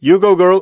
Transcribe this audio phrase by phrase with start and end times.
[0.00, 0.58] You go, girl!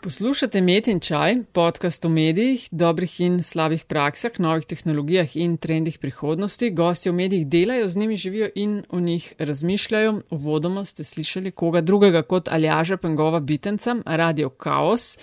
[0.00, 5.98] Poslušate Met in Čaj, podcast o medijih, dobrih in slabih praksah, novih tehnologijah in trendih
[5.98, 6.70] prihodnosti.
[6.70, 10.22] Gosti v medijih delajo, z njimi živijo in o njih razmišljajo.
[10.30, 15.18] Uvodoma ste slišali koga drugega kot Aljaža Pengova Bitenca, Radio Chaos.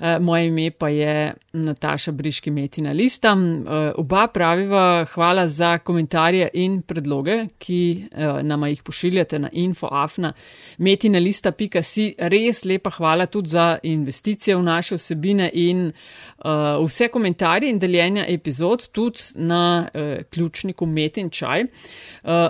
[0.00, 3.28] Eh, moje ime pa je Nataša Briški Metina Lista.
[3.28, 10.32] Eh, oba praviva hvala za komentarje in predloge, ki eh, nama jih pošiljate na infoafna
[10.78, 12.14] metinalista.si.
[12.18, 18.24] Res lepa hvala tudi za investicije v naše vsebine in uh, vse komentarje in deljenja
[18.28, 19.88] epizod tudi na
[20.30, 21.64] ključniku Met in Čaj.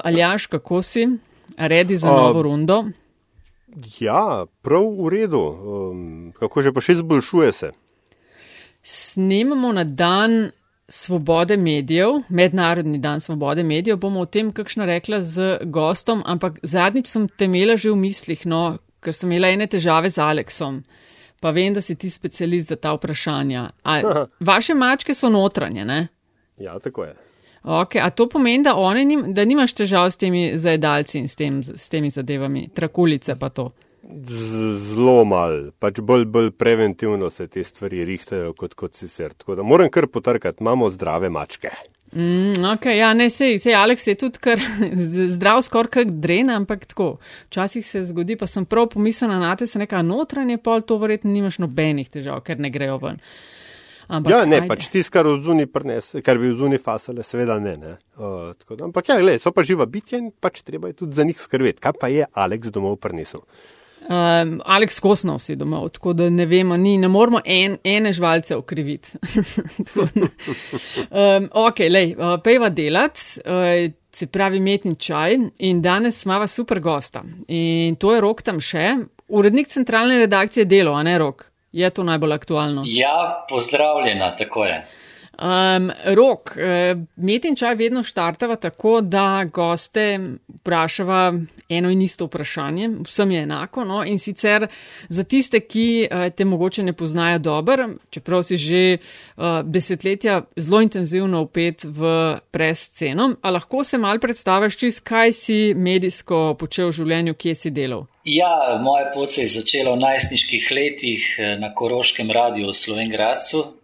[0.04, 1.08] Aljaš, kako si?
[1.56, 2.84] Redi za novo uh, rundo?
[4.00, 5.40] Ja, prav v redu.
[5.40, 7.72] Um, kako že pa še izboljšuje se?
[8.82, 10.50] Snemamo na dan
[10.88, 17.06] svobode medijev, mednarodni dan svobode medijev, bomo o tem kakšno rekla z gostom, ampak zadnjič
[17.06, 20.82] sem temela že v mislih, no, ker sem imela ene težave z Aleksom.
[21.40, 23.70] Pa vem, da si ti specialist za ta vprašanja.
[23.84, 24.00] A,
[24.50, 26.08] vaše mačke so notranje, ne?
[26.58, 27.14] Ja, tako je.
[27.62, 31.62] Okay, a to pomeni, da, nim, da nimaš težav s temi zajedalci in s, tem,
[31.62, 33.70] s temi zadevami, trakulice pa to?
[34.20, 39.34] Zelo mal, pač bolj, bolj preventivno se te stvari rihtajajo kot, kot sicer.
[39.34, 41.72] Tako da moram kar potrkati, imamo zdrave mačke.
[42.12, 44.60] Mm, ok, ja, ne, sej, sej Aleks je tudi kar
[45.36, 47.14] zdrav, skoraj kak dren, ampak tako.
[47.48, 51.32] Včasih se zgodi, pa sem prav pomislila na te, se neka notranje pol, to verjetno
[51.32, 53.20] nimaš nobenih težav, ker ne grejo ven.
[54.12, 54.68] Ampak, ja, ne, ajde.
[54.68, 55.24] pač tisto, kar,
[56.26, 57.78] kar bi v zuni fasale, seveda ne.
[57.80, 57.96] ne.
[58.18, 61.24] Uh, da, ampak ja, gledaj, so pa živa bitja in pač treba je tudi za
[61.24, 61.80] njih skrbeti.
[61.80, 63.46] Kaj pa je Aleks domov prinesel?
[64.02, 68.56] Um, Aleks Kosnov si domov, tako da ne vemo, ni, ne moramo en, ene žvalce
[68.56, 69.14] okriviti.
[71.10, 76.80] um, ok, lej, uh, pejva delat, uh, se pravi metni čaj in danes imamo super
[76.80, 77.22] gosta.
[77.48, 78.88] In to je rok tam še,
[79.28, 81.46] urednik centralne redakcije Delo, a ne rok.
[81.72, 82.82] Je to najbolj aktualno?
[82.86, 84.82] Ja, pozdravljena, tako je.
[85.42, 90.04] Um, rok, uh, met in čaj vedno štartava tako, da goste
[90.60, 91.32] vprašava
[91.68, 93.84] eno in isto vprašanje, vsem je enako.
[93.84, 94.04] No?
[94.04, 94.68] In sicer
[95.08, 100.80] za tiste, ki uh, te mogoče ne poznajo dobro, čeprav si že uh, desetletja zelo
[100.80, 106.98] intenzivno upet v presceno, a lahko se mal predstaviš, čist kaj si medijsko počel v
[107.02, 108.06] življenju, kje si delal.
[108.24, 113.81] Ja, moja pot se je začela v najstniških letih na Koroškem radiju v Slovengradcu,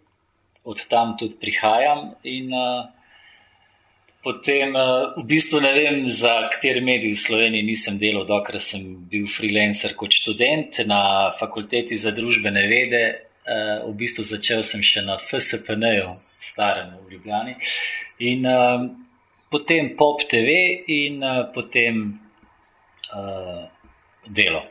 [0.63, 2.15] od tam tudi prihajam.
[2.23, 2.87] In, uh,
[4.23, 8.83] potem uh, v bistvu ne vem, za kateri medij v Sloveniji nisem delal, dokler sem
[9.09, 13.03] bil freelancer kot študent na fakulteti za družbene vede.
[13.49, 17.55] Uh, v bistvu začel sem še na FSPN-ju, starem v Ljubljani.
[18.27, 18.89] In uh,
[19.49, 22.19] potem Pop TV in uh, potem
[23.15, 23.63] uh,
[24.27, 24.67] delo,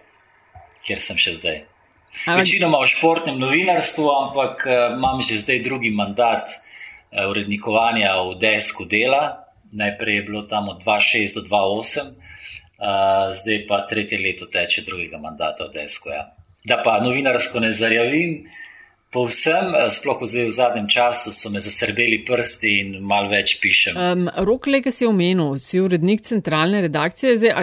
[0.85, 1.78] kjer sem še zdaj.
[2.27, 8.85] Večinoma v športnem novinarstvu, ampak uh, imam že zdaj drugi mandat uh, urednikovanja v desku
[8.85, 9.49] dela.
[9.73, 12.17] Najprej je bilo tam od 2006 do 2008, uh,
[12.81, 16.09] eh, zdaj pa tretje leto teče drugega mandata v desku.
[16.09, 16.33] Ja.
[16.65, 18.49] Da pa novinarsko ne zarjavim,
[19.09, 23.97] Povsem, eh, sploh v zadnjem času, so me zasrbeli prsti in malo več pišem.
[23.97, 27.63] Um, Rok, le, ki si omenil, si urednik centralne redakcije, zdaj, a,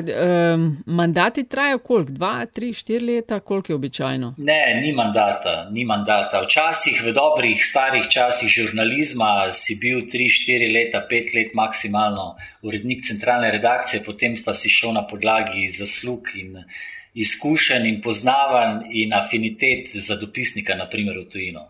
[0.56, 2.16] um, mandati trajajo koliko?
[2.18, 4.32] Dva, tri, štiri leta, koliko je običajno?
[4.38, 6.42] Ne, ni mandata, ni mandata.
[6.48, 12.34] Včasih, v dobrih, starih časih žurnalizma, si bil tri, štiri leta, pet let maksimalno
[12.66, 16.66] urednik centralne redakcije, potem pa si šel na podlagi zaslug in
[17.16, 21.70] izkušenj in poznavanj in afinitet za dopisnika, naprimer v tujino.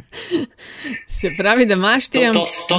[1.20, 2.78] se pravi, da imaš te to, to,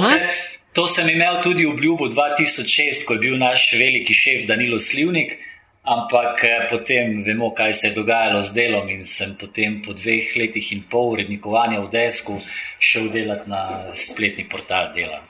[0.72, 5.38] to sem imel tudi v obljubo 2006, ko je bil naš veliki šef Danilo Slivnik.
[5.84, 10.32] Ampak eh, potem vemo, kaj se je dogajalo z delom, in sem potem po dveh
[10.36, 12.38] letih in pol urednikovanja v Desku
[12.80, 15.20] šel delati na spletni portal dela.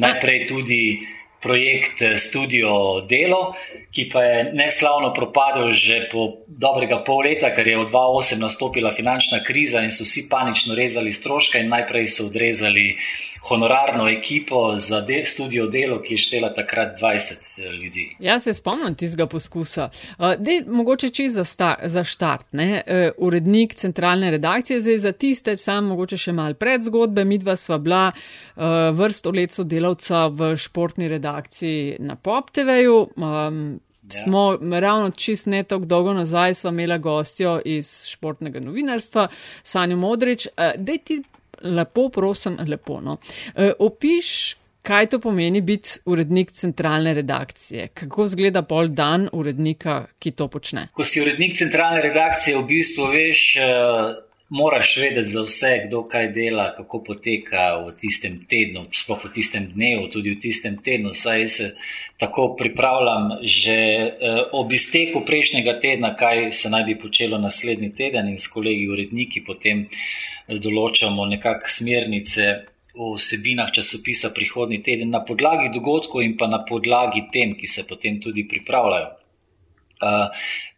[0.00, 0.80] Najprej tudi
[1.42, 3.54] projekt eh, Studio Delo,
[3.90, 8.92] ki pa je neslavno propadel že po dobrega pol leta, ker je v 2008 nastopila
[8.92, 12.96] finančna kriza in so vsi panično rezali stroške in najprej so odrezali
[13.48, 18.16] honorarno ekipo za de studio delo, ki je štela takrat 20 eh, ljudi.
[18.18, 19.90] Ja, se spomnim tistega poskusa.
[20.18, 22.82] Uh, dej, mogoče čez za, star, za štart, ne?
[22.86, 27.78] Uh, urednik centralne redakcije, zdaj za tiste, sam mogoče še mal pred zgodbe, midva sva
[27.78, 28.10] bila
[28.94, 33.06] vrsto let sodelavca v športni redakciji na Pop TV-ju.
[33.16, 34.22] Um, Ja.
[34.22, 39.28] Smo ravno čist ne tako dolgo nazaj, smo imeli gostjo iz športnega novinarstva,
[39.62, 40.48] Sanjo Modrič.
[40.76, 41.22] Dej ti
[41.62, 43.00] lepo, prosim, lepo.
[43.00, 43.18] No.
[43.54, 47.88] E, opiš, kaj to pomeni biti urednik centralne redakcije?
[47.88, 50.88] Kako zgleda pol dan urednika, ki to počne?
[50.92, 54.16] Ko si urednik centralne redakcije, v bistvu veš, uh,
[54.50, 59.68] moraš vedeti za vse, kdo kaj dela, kako poteka v tistem tednu, sploh v tistem
[59.74, 61.14] dnevu, tudi v tistem tednu.
[61.14, 61.70] Saj se
[62.18, 63.78] tako pripravljam že
[64.08, 68.88] uh, ob izteku prejšnjega tedna, kaj se naj bi počelo naslednji teden in s kolegi
[68.88, 69.86] uredniki potem
[70.58, 72.46] določamo nekakšne smernice
[72.94, 77.86] o vsebinah časopisa prihodnji teden na podlagi dogodkov in pa na podlagi tem, ki se
[77.86, 79.12] potem tudi pripravljajo.
[80.00, 80.32] Uh,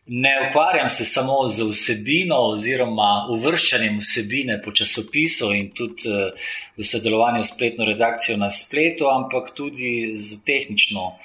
[0.06, 6.84] ne ukvarjam se samo z vsebino oziroma uvrščanjem vsebine po časopisu in tudi uh, v
[6.84, 11.16] sodelovanju s spletno redakcijo na spletu, ampak tudi z tehnično uh,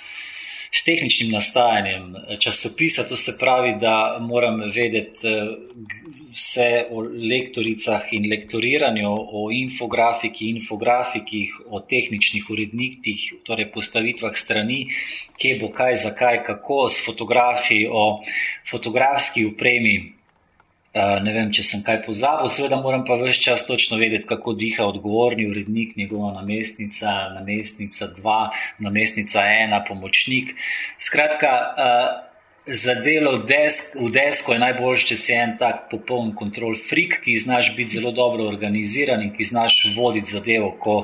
[0.72, 5.56] s tehničnim nastajanjem časopisa, to se pravi, da moram vedeti eh,
[6.32, 14.86] vse o lektoricah in lektoriranju, o infografiki, infografikih, o tehničnih urednikih, torej postavitvah strani,
[15.40, 18.22] kje bo kaj, zakaj, kako, s fotografiji, o
[18.70, 20.17] fotografski upremi.
[20.98, 24.56] Eh, ne vem, če sem kaj pozabil, seveda moram pa vse čas točno vedeti, kako
[24.58, 28.48] diha odgovorni urednik, njegova namestnica, namestnica dva,
[28.82, 30.56] namestnica ena, pomočnik.
[30.98, 31.52] Skratka,
[31.86, 32.08] eh,
[32.82, 37.38] za delo desk, v desku je najboljše, če si en tak popoln kontrol frik, ki
[37.46, 40.98] znaš biti zelo dobro organiziran in ki znaš voditi zadevo, ko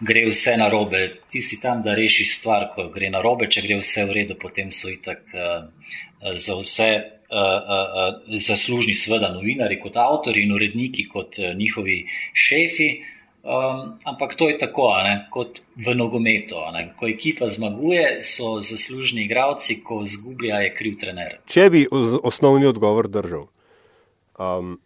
[0.00, 1.04] gre vse na robe.
[1.30, 4.36] Ti si tam, da rešiš stvar, ko gre na robe, če gre vse v redu,
[4.40, 5.70] potem so itak uh,
[6.36, 12.04] za vse uh, zaslužni, seveda, novinari kot avtori in uredniki kot njihovi
[12.34, 12.90] šefi.
[13.40, 16.60] Um, ampak to je tako, ne, kot v nogometu.
[16.74, 16.90] Ne.
[16.98, 21.38] Ko ekipa zmaguje, so zaslužni igravci, ko zgublja, je kriv trener.
[21.48, 23.46] Če bi osnovni odgovor držal,
[24.36, 24.76] um,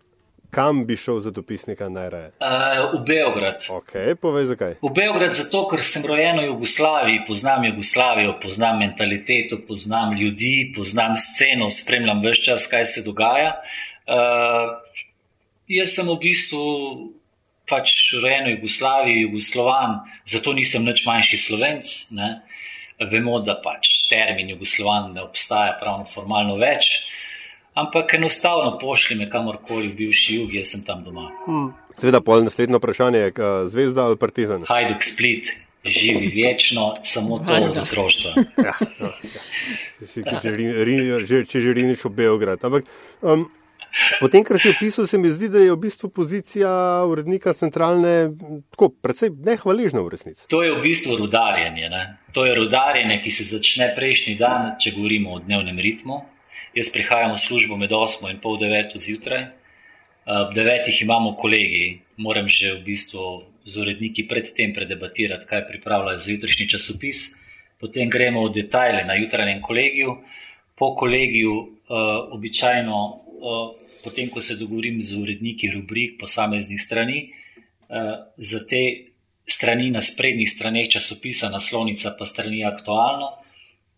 [0.55, 2.31] kam bi šel za dopisnika najraje?
[2.39, 3.67] Uh, v Beograd.
[3.69, 4.77] Okay, povej zakaj.
[4.83, 11.19] V Beograd zato, ker sem rojen v Jugoslaviji, poznam Jugoslavijo, poznam mentaliteto, poznam ljudi, poznam
[11.19, 13.57] sceno, spremljam vse čas, kaj se dogaja.
[14.07, 14.79] Uh,
[15.67, 16.63] jaz sem v bistvu
[17.67, 21.93] pač rojen v Jugoslaviji, Jugoslovan, zato nisem nič manjši slovenc.
[22.15, 22.31] Ne?
[23.11, 27.03] Vemo, da pač termin Jugoslovan ne obstaja pravno formalno več
[27.75, 31.31] ampak enostavno pošlji me kamorkoli v bivši jug, jaz sem tam doma.
[31.47, 31.73] Hmm.
[31.99, 33.33] Seveda, pol naslednje vprašanje je,
[33.71, 34.65] zvezda ali partizan?
[34.69, 35.53] Hajduk split.
[35.85, 38.31] Živi večno, samo to od otroštva.
[38.65, 39.43] Ja, no, ja.
[41.45, 42.65] Če že riniš v Beograd.
[42.65, 42.89] Ampak,
[43.21, 43.45] um,
[44.21, 48.33] po tem, kar si opisal, se mi zdi, da je v bistvu pozicija urednika centralne
[48.73, 50.49] tako precej nehvaležna v resnici.
[50.49, 51.93] To je v bistvu rudarjenje.
[51.93, 52.03] Ne?
[52.33, 56.34] To je rudarjenje, ki se začne prejšnji dan, če govorimo o dnevnem ritmu.
[56.75, 59.47] Jaz prihajam v službo med 8 in pol 9 zjutraj,
[60.27, 66.31] ob 9 imamo kolegi, moram že v bistvu z uredniki predtem predebatirati, kaj pripravljajo za
[66.35, 67.39] jutrišnji časopis.
[67.79, 70.19] Potem gremo v detajle na jutranjem kolegiju.
[70.75, 77.31] Po kolegiju, uh, običajno, uh, potem ko se dogovorim z uredniki rubrik posameznih strani,
[77.87, 79.15] uh, za te
[79.47, 83.44] strani na sprednjih straneh časopisa, naslovnica pa strani aktualno.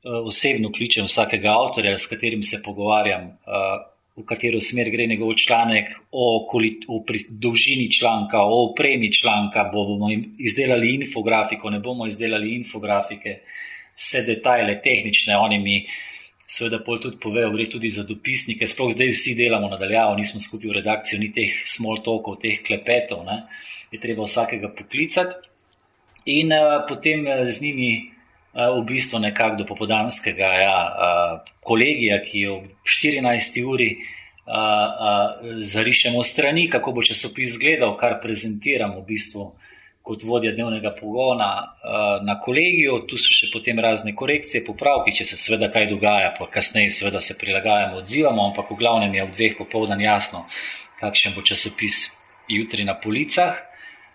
[0.06, 3.78] Eh, osebno kličem vsakega avtorja, s katerim se pogovarjam, eh,
[4.16, 6.46] v katero smer gre njegov članek, o,
[6.88, 10.08] o dolžini članka, o opremi članka, bomo
[10.38, 13.40] izdelali infografiko, ne bomo izdelali infografike,
[13.96, 15.86] vse detajle, tehnične, oni mi.
[16.46, 18.66] Seveda, pol tudi povejo, gre tudi za dopisnike.
[18.66, 23.24] Sploh zdaj vsi delamo nadaljavo, nismo skupaj v redakciji, ni teh small talkov, teh klepetov,
[23.26, 23.42] ne?
[23.90, 25.50] je treba vsakega poklicati
[26.26, 28.15] in uh, potem z njimi
[28.56, 30.78] v bistvu nekako do popodanskega ja,
[31.60, 33.60] kolegija, ki je ob 14.
[33.68, 33.90] uri
[35.60, 39.50] zarišemo strani, kako bo časopis izgledal, kar prezentiram v bistvu
[40.06, 41.50] kot vodja dnevnega pogona
[42.22, 43.00] na kolegiju.
[43.10, 47.20] Tu so še potem razne korekcije, popravki, če se seveda kaj dogaja, pa kasneje seveda
[47.20, 50.46] se prilagajamo, odzivamo, ampak v glavnem je ob dveh popovdan jasno,
[51.02, 52.06] kakšen bo časopis
[52.48, 53.58] jutri na policah.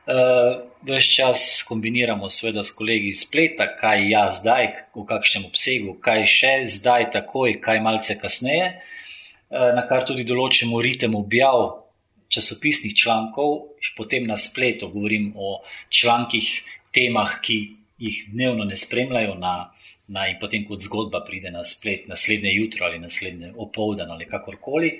[0.01, 5.93] Uh, Ves čas kombiniramo seveda s kolegi iz spleta, kaj ja zdaj, v kakšnem obsegu,
[6.01, 11.86] kaj še zdaj, takoj, kaj malce kasneje, uh, na kar tudi določimo ritem objav
[12.34, 15.60] časopisnih člankov, potem na spletu govorim o
[15.93, 16.50] člankih,
[16.96, 17.60] temah, ki
[18.01, 19.70] jih dnevno ne spremljajo, na,
[20.08, 24.96] na, in potem kot zgodba pride na splet naslednje jutro ali naslednje opoldan ali kakorkoli.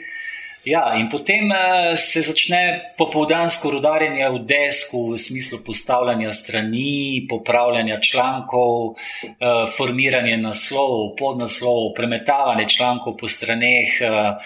[0.64, 7.98] Ja, in potem uh, se začne popoldansko rudarjenje v desku, v smislu postavljanja strani, popravljanja
[8.00, 14.38] člankov, uh, formiranje naslovov, podnaslovov, premetavanje člankov po straneh uh,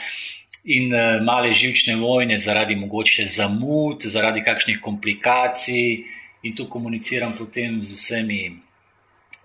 [0.64, 0.90] in
[1.22, 6.06] male živčne vojne zaradi mogoče zamud, zaradi kakšnih komplikacij.
[6.46, 8.65] in tu komuniciram potem z vsemi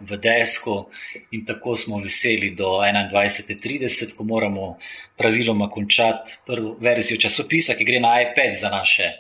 [0.01, 0.91] v desku,
[1.31, 4.79] in tako smo veseli do 21:30, ko moramo
[5.17, 9.19] praviloma končati prvo verzijo časopisa, ki gre na iPad za naše eh,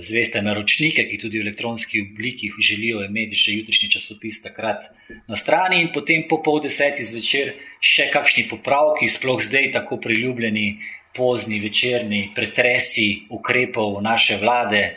[0.00, 4.90] zveste naročnike, ki tudi v elektronski obliki želijo imeti še jutrišnji časopis takrat
[5.28, 10.96] na strani, in potem po pol desetih zvečer še kakšni popravki, sploh zdaj tako priljubljeni.
[11.10, 14.94] Pozni večerni pretresi ukrepov naše vlade,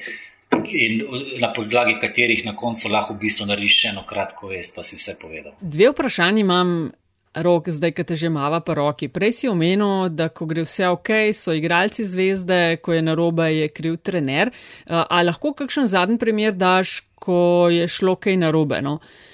[0.71, 1.03] in
[1.41, 5.17] na podlagi katerih na koncu lahko v bistvu narediš eno kratko vest, pa si vse
[5.21, 5.55] povedal.
[5.61, 6.91] Dve vprašanji imam.
[7.33, 9.07] Rok, zdaj, ki te že mava po roki.
[9.09, 13.71] Prej si omenil, da ko gre vse ok, so igralci zvezde, ko je narobe, je
[13.73, 14.51] kriv trener.
[14.85, 18.83] A lahko kakšen zadnji primer daš, ko je šlo kaj narobe?
[18.85, 18.99] No?
[19.01, 19.32] Uh,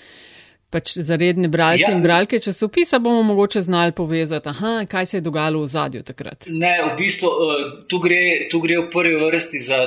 [0.70, 1.92] pač za redne bralce ja.
[1.96, 6.46] in bralke časopisa bomo mogoče znali povezati, aha, kaj se je dogajalo v zadju takrat.
[6.48, 9.80] Ne, v bistvu uh, tu gre, tu gre v prvi vrsti za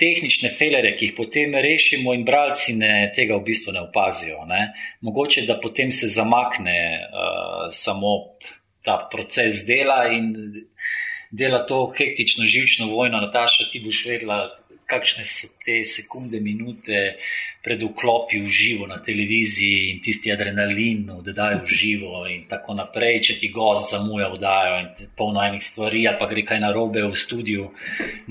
[0.00, 4.46] tehnične felere, ki jih potem rešimo in bralci ne, tega v bistvu ne opazijo.
[4.48, 4.70] Ne.
[5.04, 8.16] Mogoče, da potem se zamakne uh, samo
[8.84, 10.32] ta proces dela in
[11.30, 13.20] dela to hektično, živčno vojno.
[13.20, 14.48] Nataša, ti boš vedela,
[14.90, 17.14] kakšne so te sekunde, minute
[17.62, 23.20] pred vklopi v živo na televiziji in tisti adrenalin, da dajo živo in tako naprej.
[23.28, 27.70] Če ti gost zamuja, vdajo in polno enih stvari, pa gre kaj narobe v studiu.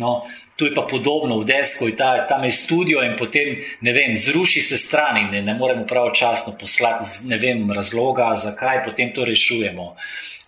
[0.02, 0.24] No,
[0.60, 4.62] tu je pa podobno v desku, ta, tam je studio in potem, ne vem, zruši
[4.62, 9.96] se stran in ne, ne moremo pravočasno poslati, ne vem, razloga, zakaj potem to rešujemo.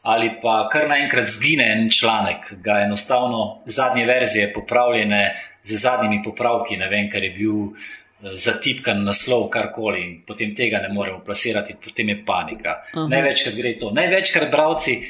[0.02, 5.22] Ali pa kar naenkrat zgine en članek, ga enostavno zadnje verzije popravljene
[5.64, 10.82] z zadnjimi popravki, ne vem, ker je bil eh, zatipkan naslov, karkoli, in potem tega
[10.82, 12.82] ne moremo plasirati, potem je panika.
[12.94, 13.10] Uh -huh.
[13.10, 13.92] Največkrat gre to.
[13.92, 15.02] Največkrat bravci,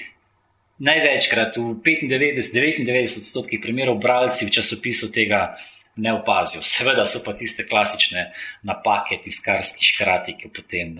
[0.79, 5.57] največkrat v 95-99 odstotkih primerov bravci v časopisu tega.
[5.95, 8.31] Ne opazijo, seveda so pa tiste klasične
[8.63, 10.95] napake, tiskarski škrati, ki potem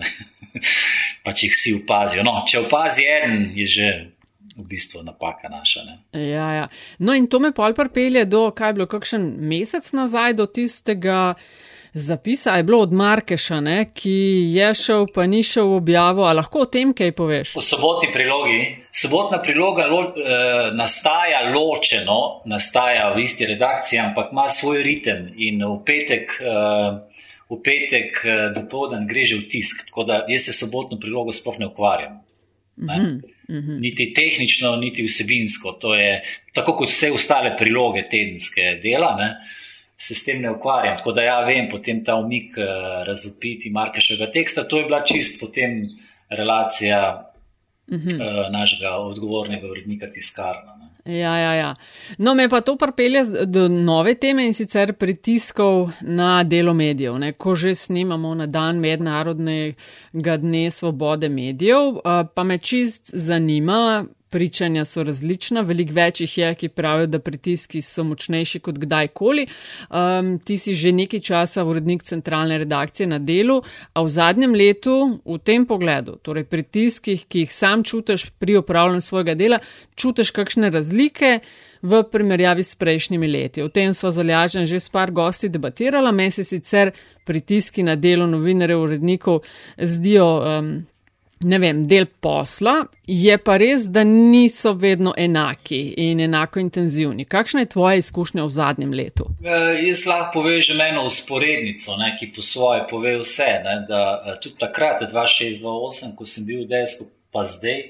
[1.24, 2.22] pač jih vsi opazijo.
[2.22, 3.88] No, če opazi en, je že
[4.56, 5.80] v bistvu napaka naša.
[6.12, 6.68] Ja, ja.
[6.98, 11.34] No, in to me pol pripelje do, kaj je bilo, kakšen mesec nazaj, do tistega
[11.94, 14.16] zapisa, je bilo od Markeša, ne, ki
[14.54, 16.24] je šel, pa ni šel v objavo.
[16.24, 17.54] A lahko o tem kaj poveš?
[17.56, 18.60] Po sobotni prilogi.
[18.92, 20.38] Sobotna priloga lo, e,
[20.76, 26.38] nastaja ločeno, nastaja v isti redakciji, ampak ima svoj ritem in v petek.
[26.40, 27.08] E,
[27.52, 31.32] V petek eh, do povdan gre že v tisk, tako da jaz se sobotno prilogo
[31.36, 32.24] sploh ne ukvarjam.
[32.76, 33.20] Mm -hmm.
[33.60, 33.80] -hmm.
[33.80, 35.72] niti tehnično, niti vsebinsko.
[35.80, 39.36] To je tako kot vse ostale priloge tedenske dela, ne,
[39.96, 40.96] se s tem ne ukvarjam.
[40.96, 42.64] Tako da ja, vem, potem ta umik uh,
[43.06, 45.88] razupiti markešega teksta, to je bila čist potem
[46.28, 47.30] relacija
[47.90, 48.14] mm -hmm.
[48.14, 50.71] uh, našega odgovornega urednika tiskarna.
[51.04, 51.74] Ja, ja, ja.
[52.18, 57.18] No, me pa to pripelje do nove teme in sicer pritiskov na delo medijev.
[57.18, 57.32] Ne?
[57.32, 61.98] Ko že snimamo na dan mednarodnega dne svobode medijev,
[62.34, 67.82] pa me čist zanima, pričanja so različna, veliko več jih je, ki pravijo, da pritiski
[67.84, 69.46] so močnejši kot kdajkoli.
[69.90, 73.60] Um, ti si že nekaj časa urednik centralne redakcije na delu,
[73.92, 79.04] a v zadnjem letu v tem pogledu, torej pritiskih, ki jih sam čutiš pri upravljanju
[79.04, 79.60] svojega dela,
[79.94, 81.38] čutiš kakšne razlike.
[81.82, 83.62] V primerjavi s prejšnjimi leti.
[83.62, 86.92] O tem smo zalažen že s par gosti debatirala, meni se sicer
[87.26, 89.40] pritiski na delo novinarjev, urednikov
[89.82, 90.70] zdijo um,
[91.44, 92.74] ne vem, del posla,
[93.06, 97.24] je pa res, da niso vedno enaki in enako intenzivni.
[97.24, 99.28] Kakšna je tvoja izkušnja v zadnjem letu?
[99.44, 99.56] E,
[99.88, 103.50] jaz lahko povežem eno usporednico, ne, ki po svoje pove vse.
[103.64, 107.84] Ne, da, e, tudi takrat, 2006-2008, ko sem bil v desku, pa zdaj,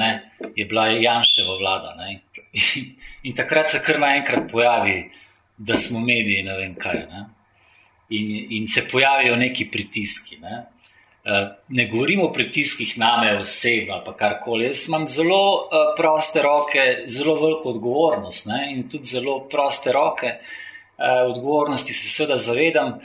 [0.00, 0.10] ne,
[0.56, 1.94] je bila Janševa vlada.
[1.98, 2.20] Ne,
[2.52, 2.90] in,
[3.30, 5.02] in takrat se kar naenkrat pojavi,
[5.58, 7.04] da smo mediji, ne vem kaj.
[7.10, 7.24] Ne,
[8.10, 10.40] in, in se pojavijo neki pritiski.
[10.42, 10.64] Ne.
[11.24, 14.64] Eh, ne govorimo o pritiskih name osebno ali karkoli.
[14.64, 18.60] Jaz imam zelo uh, proste roke, zelo veliko odgovornost ne?
[18.72, 20.38] in tudi zelo proste roke.
[20.96, 23.00] Uh, odgovornosti se seveda zavedam,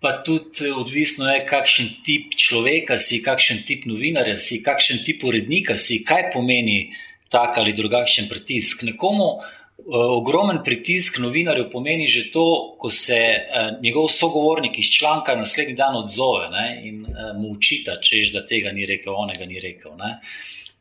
[0.00, 5.76] pa tudi odvisno je, kakšen tip človeka si, kakšen tip novinarja si, kakšen tip urednika
[5.76, 6.92] si, kaj pomeni
[7.30, 8.82] tak ali drugačen pritisk.
[8.82, 9.59] Nekomu uh, Eh,
[9.92, 15.96] ogromen pritisk novinarjev pomeni že to, ko se uh, njegov sogovornik iz članka naslednji dan
[15.96, 19.96] odzove ne, in uh, mu učita, češ, da tega ni rekel, onega ni rekel.
[19.98, 20.20] Ne.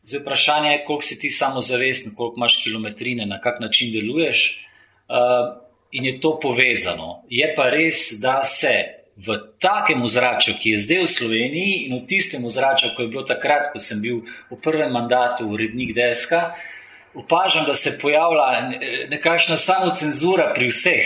[0.04, 4.66] Zdaj, vprašanje je, koliko si ti samozavesten, koliko imaš kilometrine, na kak način deluješ.
[5.10, 5.58] Uh,
[5.92, 7.24] in je to povezano.
[7.30, 8.74] Je pa res, da se
[9.18, 13.24] v takem ozračju, ki je zdaj v Sloveniji, in v tistem ozračju, ko je bilo
[13.25, 16.79] takrat, ko sem bil v prvem mandatu urednik deska, uh,
[17.13, 18.70] opažam, da se pojavlja
[19.10, 21.06] nekakšna samocenzura pri vseh.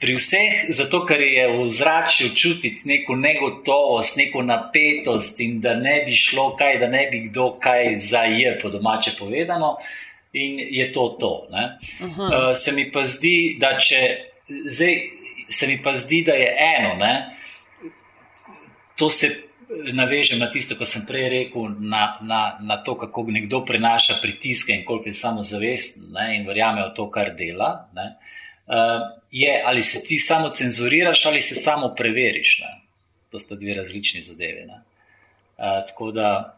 [0.00, 6.04] pri vseh, zato ker je v zraku čutiti neko negotovost, neko napetost in da ne
[6.06, 9.76] bi šlo kaj, da ne bi kdo kaj zajel, po domače povedano,
[10.32, 11.48] in je to to.
[11.50, 14.30] Uh, se mi pa zdi, da če
[14.70, 15.02] zdaj,
[15.50, 17.34] se mi pa zdi, da je eno, ne?
[18.98, 19.47] to se
[19.92, 24.72] navežem na tisto, kar sem prej rekel, na, na, na to, kako nekdo prenaša pritiske
[24.72, 27.88] in koliko je samozavesten in verjame v to, kar dela.
[27.94, 28.14] Ne?
[28.68, 28.74] uh,
[29.30, 32.60] je, ali se ti samo cenzuriraš ali se samo preveriš.
[32.60, 32.80] Ne?
[33.30, 34.64] To sta dve različni zadevi.
[34.64, 36.56] Uh, tako da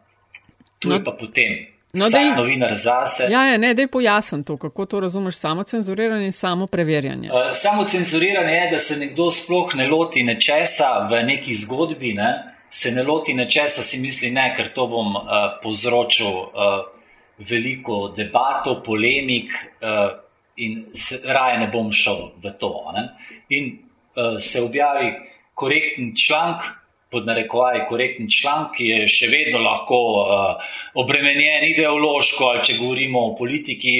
[0.79, 1.67] tu no, je pa potem.
[1.93, 3.27] No, dej, novinar zase.
[3.31, 7.29] Ja, ja, ne, da je pojasnil to, kako to razumeš, samo cenzuriranje in samo preverjanje.
[7.33, 12.55] Uh, samo cenzuriranje je, da se nekdo sploh ne loti nečesa v neki zgodbi, ne?
[12.71, 16.81] Se ne loti nečesa, si misli, ne, ker to bom uh, povzročil uh,
[17.39, 19.51] veliko debato, polemik.
[19.83, 22.73] Uh, in se, raje ne bom šel v to.
[22.95, 23.05] Ne?
[23.57, 25.13] In uh, se objavi
[25.55, 26.67] korekten članek,
[27.11, 33.25] pod narekovaj korekten članek, ki je še vedno lahko uh, obremenjen ideološko, ali če govorimo
[33.27, 33.95] o politiki,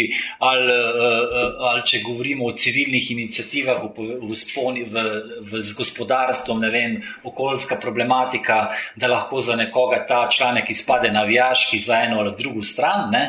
[0.47, 5.07] ali, uh, ali če govorimo o civilnih inicijativah v, sponi, v,
[5.51, 8.61] v gospodarstvu, ne vem, okoljska problematika,
[8.95, 13.11] da lahko za nekoga ta članek izpade navijaški za eno ali drugo stran.
[13.11, 13.25] Ne?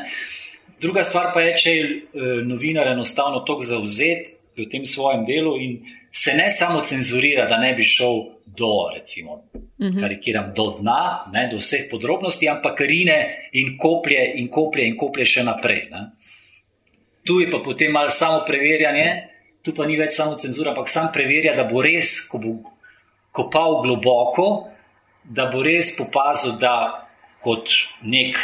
[0.81, 5.53] Druga stvar pa je, če je eh, novinar enostavno tako zauzet v tem svojem delu
[5.61, 5.77] in
[6.11, 9.43] se ne samo cenzurira, da ne bi šel do, recimo,
[9.81, 9.99] mhm.
[9.99, 15.25] karikiram, do dna, ne, do vseh podrobnosti, ampak rine in koplje in koplje in koplje
[15.25, 15.87] še naprej.
[15.91, 16.09] Ne.
[17.23, 19.07] Tu je pa potem malo samo preverjanje,
[19.61, 22.55] tu pa ni več samo cenzura, ampak sam preverja, da bo res, ko bo
[23.31, 24.47] kopal globoko,
[25.23, 27.07] da bo res popazil, da
[27.41, 27.71] kot
[28.03, 28.35] nek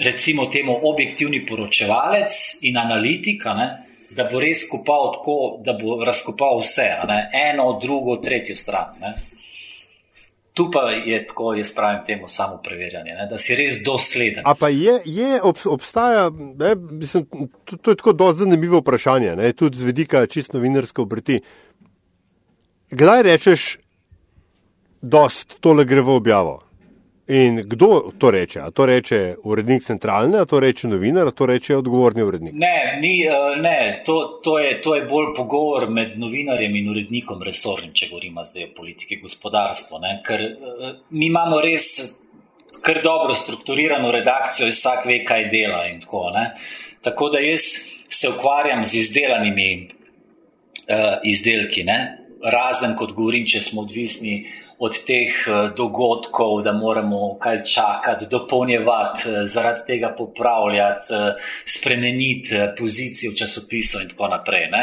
[0.00, 3.68] recimo temu objektivni poročevalec in analitika, ne,
[4.10, 6.88] da bo res kopal tako, da bo razkopal vse,
[7.50, 8.96] eno, drugo, tretjo stran.
[9.00, 9.14] Ne.
[10.54, 14.42] Tu pa je tako, jaz pravim temu samo preverjanje, ne, da si res dosleden.
[14.44, 17.26] A pa je, je ob, obstaja, ne, mislim,
[17.64, 21.38] to, to je tako dosti zanimivo vprašanje, ne, tudi z vedika čisto novinarske obrti.
[22.90, 23.68] Kdaj rečeš,
[25.02, 25.28] da
[25.60, 26.58] tole gre v objavo?
[27.30, 28.60] In kdo to reče?
[28.60, 32.54] A to reče urednik centralne, a to reče novinar, a to reče odgovorni urednik?
[32.58, 37.42] Ne, ni, eh, ne to, to, je, to je bolj pogovor med novinarjem in urednikom
[37.46, 40.00] resornim, če govorimo zdaj o politiki gospodarstva.
[40.02, 40.16] Ne?
[40.26, 41.86] Ker eh, mi imamo res
[42.82, 46.30] kar dobro strukturirano redakcijo, vsak ve, kaj dela in tako.
[46.34, 46.50] Ne?
[47.06, 47.68] Tako da jaz
[48.10, 49.68] se ukvarjam z izdelanimi
[50.90, 51.98] uh, izdelki, ne?
[52.42, 54.44] Razen kot govorim, če smo odvisni
[54.80, 62.62] od teh eh, dogodkov, da moramo kaj čakati, dopolnjevati, eh, zaradi tega popravljati, eh, spremeniti
[62.78, 64.70] pozicijo v časopisu in tako naprej.
[64.70, 64.82] Ne.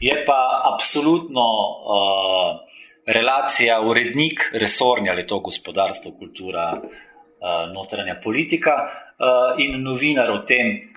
[0.00, 0.38] Je pa
[0.74, 2.60] absolutno uh,
[3.06, 10.92] relacija urednik, resorni ali to gospodarstvo, kultura, uh, notranja politika uh, in novinar o tem.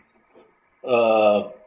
[0.84, 1.61] Uh,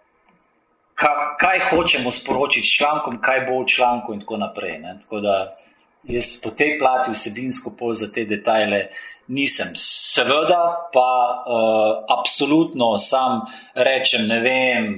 [1.39, 4.79] Kaj hočemo sporočiti s člankom, kaj bo v članku, in tako naprej.
[5.03, 5.57] Tako da,
[6.03, 8.85] jaz po tej plati vsebinsko pol za te detajle
[9.29, 9.73] nisem.
[9.75, 11.11] Seveda pa
[11.47, 13.41] uh, absolutno sam
[13.75, 14.89] rečem, ne vem,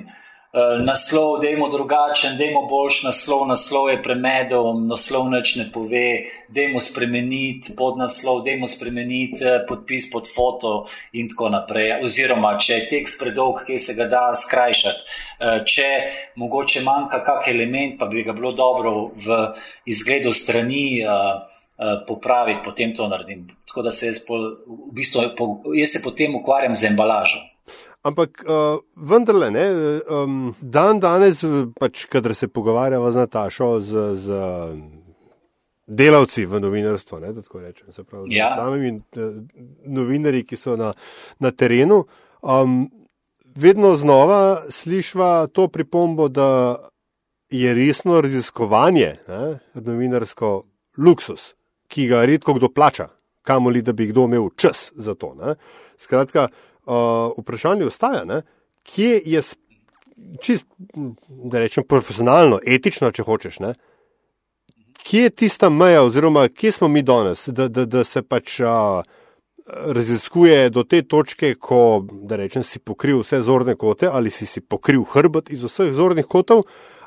[0.80, 6.08] naslov, dajmo drugačen, dajmo boljš naslov, naslov je premedel, naslov neč ne pove,
[6.48, 11.98] dajmo spremeniti podnaslov, dajmo spremeniti uh, podpis pod foto in tako naprej.
[12.04, 15.04] Oziroma, če je tekst predolg, kje se ga da skrajšati.
[15.36, 15.90] Uh, če
[16.40, 19.42] mogoče manjka kak element, pa bi ga bilo dobro v
[19.84, 20.86] izgledu strani.
[22.08, 23.42] Popraviti, potem to naredim.
[23.68, 27.42] Tako da se jaz, po, v bistvu, po, jaz se potem ukvarjam z embalažo.
[28.06, 29.64] Ampak uh, vendarle, ne,
[30.14, 31.40] um, dan danes,
[31.80, 34.36] pač, kadar se pogovarjava z Natašo, z, z
[35.86, 38.52] delavci v novinarstvu, ne, tako rečem, se pravi, ja.
[38.52, 38.92] z samimi
[39.86, 40.92] novinarji, ki so na,
[41.42, 42.04] na terenu,
[42.42, 42.84] um,
[43.56, 46.76] vedno znova slišva to pripombo, da
[47.50, 50.62] je resno raziskovanje ne, novinarsko
[50.98, 51.54] luksus,
[51.88, 53.08] ki ga redko kdo plača,
[53.46, 55.34] kamoli da bi kdo imel čas za to.
[55.38, 55.54] Ne.
[55.98, 56.48] Skratka,
[56.86, 58.42] uh, vprašanje ostaja, ne?
[58.86, 59.42] kje je,
[60.40, 60.66] čist,
[61.28, 63.74] da rečem, profesionalno, etično, če hočeš, ne?
[65.06, 69.02] kje je tista meja, oziroma kje smo mi danes, da, da, da se pač uh,
[69.66, 74.60] raziskuje do te točke, ko, da rečem, si pokril vse zorne kote ali si si
[74.60, 76.66] pokril hrbet iz vseh zornih kotov,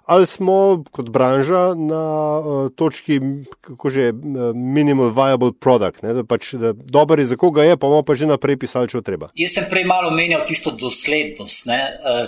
[0.10, 2.04] ali smo kot branža na
[2.40, 3.20] uh, točki,
[3.62, 4.10] kako že,
[4.56, 8.18] minimal viable product, ne, da pač da dober je za koga je, pa bomo pa
[8.18, 9.30] že naprej pisali, če treba.
[9.38, 11.70] Jaz sem prej malo menjal tisto doslednost.
[11.70, 11.80] Ne.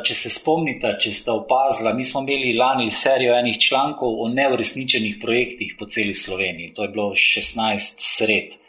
[0.06, 5.18] Če se spomnite, če ste opazili, mi smo imeli lani serijo enih člankov o neuresničenih
[5.22, 6.76] projektih po celi Sloveniji.
[6.78, 8.62] To je bilo 16 sred.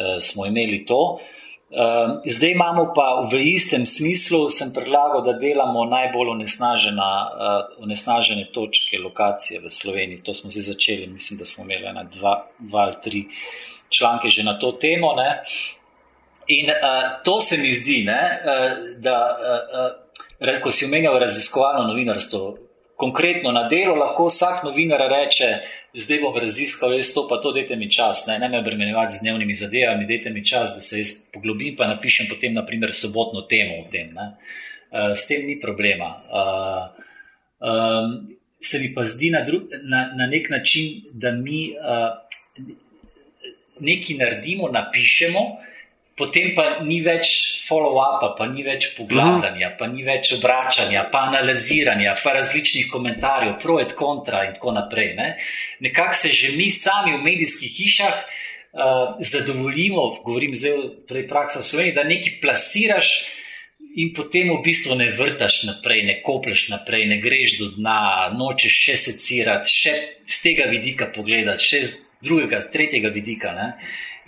[0.00, 1.18] Eh, smo imeli to.
[1.70, 6.42] Ehm, zdaj imamo pa v istem smislu, sem predlagal, da delamo najbolj eh,
[7.78, 10.22] onesnažene točke, lokacije v Sloveniji.
[10.22, 13.24] To smo zdaj začeli, mislim, da smo imeli ena, dva, dva ali tri
[13.88, 15.14] članke že na to temo.
[15.14, 15.42] Ne?
[16.48, 19.16] In uh, to se mi zdi, ne, uh, da
[20.42, 22.56] uh, uh, ko si omenjal raziskovalno novinarstvo,
[22.96, 25.58] konkretno na delo lahko vsak novinar reče,
[25.94, 29.24] zdaj bom raziskal, jaz to pa to, dajte mi čas, ne, ne me obremenjevati z
[29.24, 33.80] dnevnimi zadevami, dajte mi čas, da se jaz poglobim, pa napišem potem, naprimer, sobotno temo
[33.82, 34.12] o tem.
[34.14, 34.32] Ne.
[34.90, 36.10] Uh, s tem ni problema.
[36.30, 36.84] Uh,
[37.62, 38.14] um,
[38.62, 42.14] se mi pa zdi na, dru, na, na nek način, da mi uh,
[43.80, 45.44] nekaj naredimo, napišemo,
[46.20, 47.30] potem pa ni več
[47.64, 53.78] follow-upa, pa ni več poglabljanja, pa ni več obračanja, pa analiziranja, pa različnih komentarjev, pro
[53.80, 55.14] et kontra in tako naprej.
[55.16, 55.28] Ne?
[55.80, 61.96] Nekako se že mi sami v medijskih hišah uh, zadovoljimo, govorim zdaj prej praksa Slovenije,
[61.96, 63.14] da nekaj plasiraš.
[63.98, 68.76] In potem v bistvu ne vrtaš naprej, ne koplješ naprej, ne greš do dna, nočeš
[68.84, 69.94] še secirati, še
[70.30, 73.50] z tega vidika pogledati, še z drugega, z tretjega vidika.
[73.56, 73.66] Ne?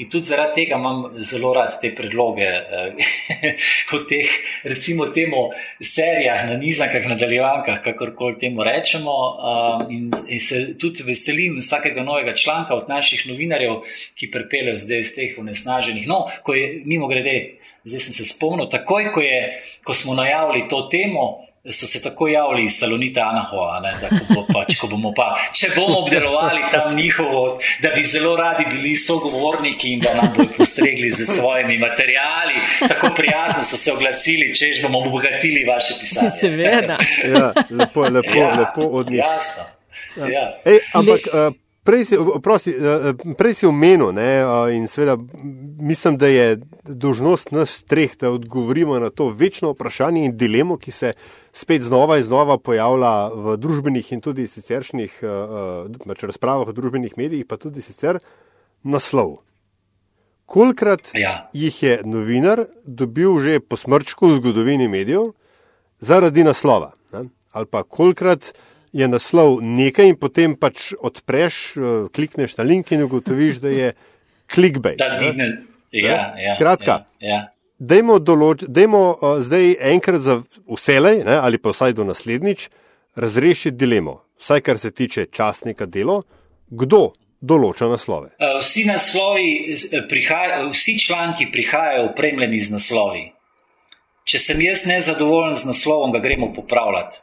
[0.02, 3.52] In tudi zaradi tega imam zelo rad te predloge eh,
[3.94, 4.30] o teh,
[4.66, 5.44] recimo, temu
[5.78, 9.14] serijah, na nizankah, nadaljevankah, kakorkoli temu rečemo.
[9.52, 13.84] Um, in, in se tudi veselim vsakega novega članka od naših novinarjev,
[14.18, 16.08] ki prepeljejo zdaj iz teh unesnaženih.
[16.10, 17.36] No, ko je mimo grede,
[17.84, 19.40] zdaj sem se spomnil, takoj, ko, je,
[19.86, 24.46] ko smo najavili to temo so se tako javili iz Salonita Anahoa, ne, da bo
[24.52, 29.92] pač, ko bomo pa, če bomo obdelovali tam njihovo, da bi zelo radi bili sogovorniki
[29.92, 32.54] in da nam bodo postregli z svojimi materijali,
[32.88, 36.30] tako prijazno so se oglasili, čež bomo obogatili vaše pisanje.
[36.40, 36.98] Seveda.
[37.24, 39.18] Ja, lepo, lepo, ja, lepo od njih.
[39.18, 39.62] Jasno.
[40.16, 40.26] Ja.
[40.26, 40.54] Ja.
[40.64, 44.30] Ej, ampak, uh, Prej si, prosti, eh, eh, prej si omenil ne,
[44.70, 45.16] in seveda
[45.82, 50.90] mislim, da je dožnost nas treh, da odgovorimo na to večno vprašanje in dilemo, ki
[50.90, 51.12] se
[51.52, 57.46] spet znova in znova pojavlja v družbenih in tudi siceršnjih uh, razpravah v družbenih medijih,
[57.46, 58.22] pa tudi sicer
[58.82, 59.40] naslov.
[60.46, 61.50] Kolikrat ja.
[61.52, 65.32] jih je novinar dobil že po smrčku v zgodovini medijev
[65.98, 66.92] zaradi naslova?
[67.12, 67.26] Ne?
[67.52, 68.52] Ali pa kolikrat
[68.92, 71.62] je naslov nekaj in potem pač odpreš,
[72.12, 73.92] klikneš na link in ugotoviš, da je
[74.52, 75.00] clickbait.
[75.92, 77.04] Ja, ja, Skratka.
[77.20, 77.40] Ja, ja.
[77.82, 80.36] Dajmo, določ, dajmo uh, zdaj enkrat za
[80.70, 82.68] vselej, ne, ali pa vsaj do naslednjič,
[83.18, 86.22] razrešiti dilemo, vsaj kar se tiče časnika delo,
[86.70, 87.10] kdo
[87.42, 88.30] določa naslove.
[88.38, 89.74] Vsi, naslovi,
[90.08, 93.24] prihaj, vsi članki prihajajo opremljeni z naslovi.
[94.30, 97.18] Če sem jaz nezadovoljen z naslovom, ga gremo popravljati.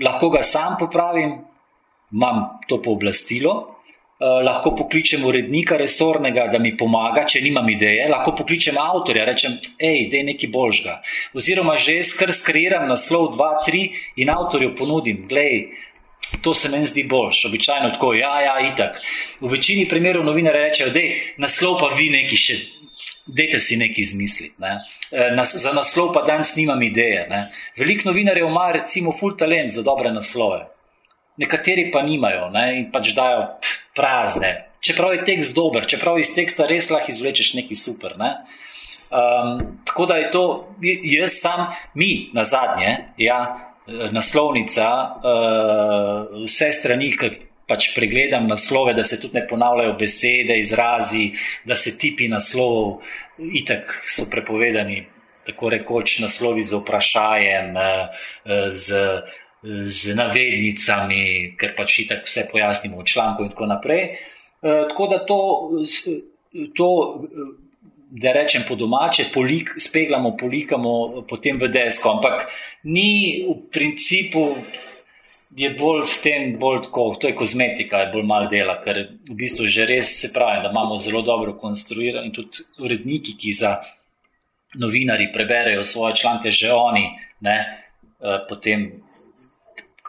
[0.00, 1.36] Lahko ga sam popravim,
[2.12, 3.72] imam to pooblastilo,
[4.22, 9.56] Eh, lahko pokličem urednika resornega, da mi pomaga, če nimam ideje, lahko pokličem avtorja, rečem,
[9.80, 10.92] hej, da je nekaj božga.
[11.34, 13.80] Oziroma, že skr skreiram naslov 2-3
[14.22, 15.64] in avtorju ponudim, gledaj,
[16.44, 19.00] to se meni zdi boljš, običajno tako, ja, ja, itak.
[19.40, 22.60] V večini primerov novinare rečejo, je naslov pa vi neki še.
[23.26, 24.54] Dajte si nekaj izmisliti.
[24.62, 24.76] Ne.
[25.12, 27.26] Eh, nas, za naslov pa danes nimam ideje.
[27.30, 27.50] Ne.
[27.76, 30.72] Veliko novinarjev ima, recimo, full talent za dobre naslove
[31.36, 33.46] nekateri pa nimajo ne, in pač dajo
[33.96, 34.52] prazne.
[34.82, 38.16] Čeprav je tekst dober, čeprav iz teksta res lahko izvlečeš nekaj super.
[38.18, 38.32] Ne.
[39.12, 40.44] Um, tako da je to,
[40.82, 43.40] jaz sam, mi na zadnje, ja,
[44.10, 44.88] naslovnica,
[45.20, 47.30] uh, vse strani, ki
[47.68, 51.30] pač pregledam naslove, da se tudi ne ponavljajo besede, izrazi,
[51.64, 53.00] da se tipi naslovov,
[53.38, 55.04] itak so prepovedani,
[55.46, 58.26] tako rekoč naslovi z vprašanjem, uh,
[58.70, 58.98] z
[59.62, 64.02] z navednicami, ker pač tako vse pojasnimo v članku in tako naprej.
[64.02, 64.16] E,
[64.90, 65.40] tako da to,
[66.74, 66.88] to
[68.10, 72.50] da rečem po domače, polik, speglamo, polikamo potem v desko, ampak
[72.84, 74.58] ni v principu.
[75.56, 79.36] Je bolj s tem, bolj tako, to je kozmetika, je bolj malo dela, ker v
[79.36, 83.74] bistvu že res se pravi, da imamo zelo dobro konstruirano in tudi uredniki, ki za
[84.80, 87.04] novinari preberejo svoje članke, že oni,
[87.44, 88.86] ne, e, potem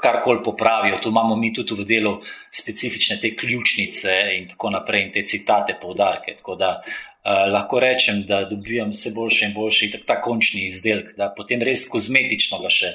[0.03, 0.99] karkoli popravijo.
[1.03, 2.13] Tu imamo mi tudi v delu
[2.51, 6.35] specifične te ključnice in tako naprej, in te citate, poudarke.
[6.37, 6.81] Tako da
[7.23, 11.61] Uh, lahko rečem, da dobivam vse boljše in boljše, tako ta končni izdelek, da potem
[11.63, 12.89] res kozmetično ga še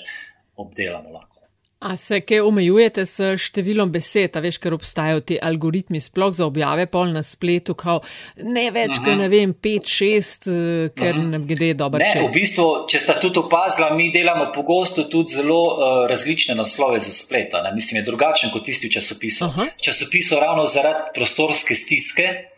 [0.60, 1.14] obdelamo.
[1.14, 1.37] Lahko.
[1.78, 6.42] A se kaj omejujete s številom besed, a veš, ker obstajajo ti algoritmi sploh za
[6.48, 8.00] objave pol na spletu, kao
[8.42, 9.04] ne več, uh -huh.
[9.04, 11.30] kot ne vem, 5-6, eh, ker uh -huh.
[11.30, 12.02] ne gre dobro.
[12.02, 16.98] Ne, v bistvu, če sta tudi opazila, mi delamo pogosto tudi zelo uh, različne naslove
[16.98, 17.54] za splet.
[17.74, 19.44] Mislim, je drugačen kot tisti v časopisu.
[19.44, 19.68] Uh -huh.
[19.78, 22.57] Časopisu ravno zaradi prostorske stiske.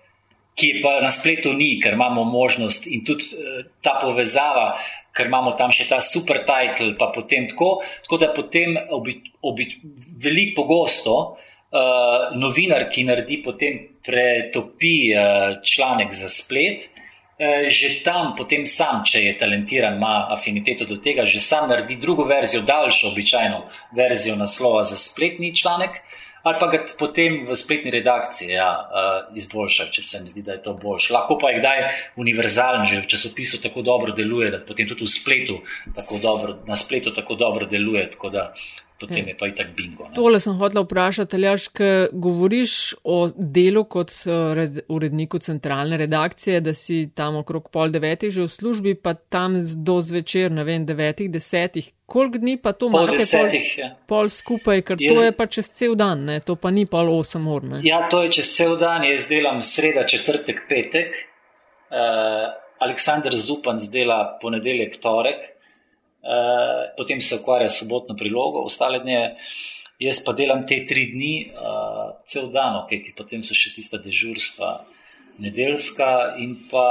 [0.54, 4.74] Ki pa na spletu ni, ker imamo možnost in tudi uh, ta povezava,
[5.16, 7.80] ker imamo tam še ta super title, pa potem tako.
[8.04, 9.66] Tako da potem obi, obi,
[10.20, 18.34] veliko pogosto uh, novinar, ki naredi potem pretopi uh, članek za splet, uh, že tam
[18.38, 23.14] potem sam, če je talentiran, ima afiniteto do tega, že sam naredi drugo verzijo, daljšo,
[23.14, 23.64] običajno
[23.96, 26.02] verzijo naslova za spletni članek
[26.42, 30.56] ali pa ga potem v spletni redakciji ja, uh, izboljša, če se mi zdi, da
[30.56, 31.12] je to boljše.
[31.12, 31.82] Lahko pa je kdaj
[32.16, 35.60] univerzalen, že v časopisu tako dobro deluje, da potem tudi v spletu
[35.96, 38.08] tako dobro, na spletu tako dobro deluje.
[38.10, 38.52] Tako da
[39.00, 40.08] potem je pa i tak bingo.
[40.08, 40.14] Ne?
[40.14, 46.74] Tole sem hotel vprašati, Aljaš, ker govoriš o delu kot eh, uredniku centralne redakcije, da
[46.76, 51.30] si tam okrog pol devetih že v službi, pa tam do zvečer, ne vem, devetih,
[51.32, 51.90] desetih.
[52.10, 53.90] Koliko dni pa to imate desetih, pol, ja.
[54.10, 56.40] pol skupaj, ker jaz, to je pa čez cel dan, ne?
[56.44, 57.64] to pa ni pol osem ur.
[57.74, 57.84] Ne?
[57.86, 61.16] Ja, to je čez cel dan, jaz delam sreda, četrtek, petek.
[61.90, 65.59] Uh, Aleksandr Zupan zdela ponedeljek, torek.
[66.20, 69.16] Eh, potem se ukvarja s sobotno prilogo, ostale dni,
[70.00, 73.96] jaz pa delam te tri dni, uh, cel dan, ok, ki potem so še tista
[74.00, 74.68] dežurstva,
[75.40, 76.84] nedeljska in pa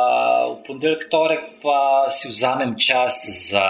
[0.49, 3.65] v ponedeljek, torek pa si vzamem čas za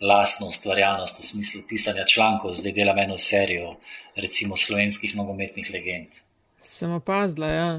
[0.00, 3.76] lastno ustvarjalnost v smislu pisanja člankov, zdaj delam eno serijo,
[4.16, 6.20] recimo slovenskih nogometnih legend.
[6.60, 7.70] Sem opazila, ja.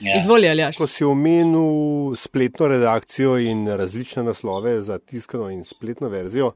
[0.00, 0.14] Ja.
[0.20, 0.76] Izvoli, Aljaš.
[0.76, 6.52] Ko si omenil spletno redakcijo in različne naslove za tiskano in spletno verzijo,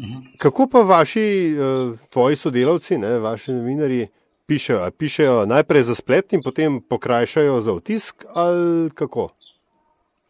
[0.00, 0.34] mhm.
[0.38, 4.06] kako pa vaši, uh, tvoji sodelavci, ne, vaši novinari,
[4.46, 4.90] pišejo?
[4.98, 9.28] Pišejo najprej za splet in potem pokrajšajo za otisk ali kako?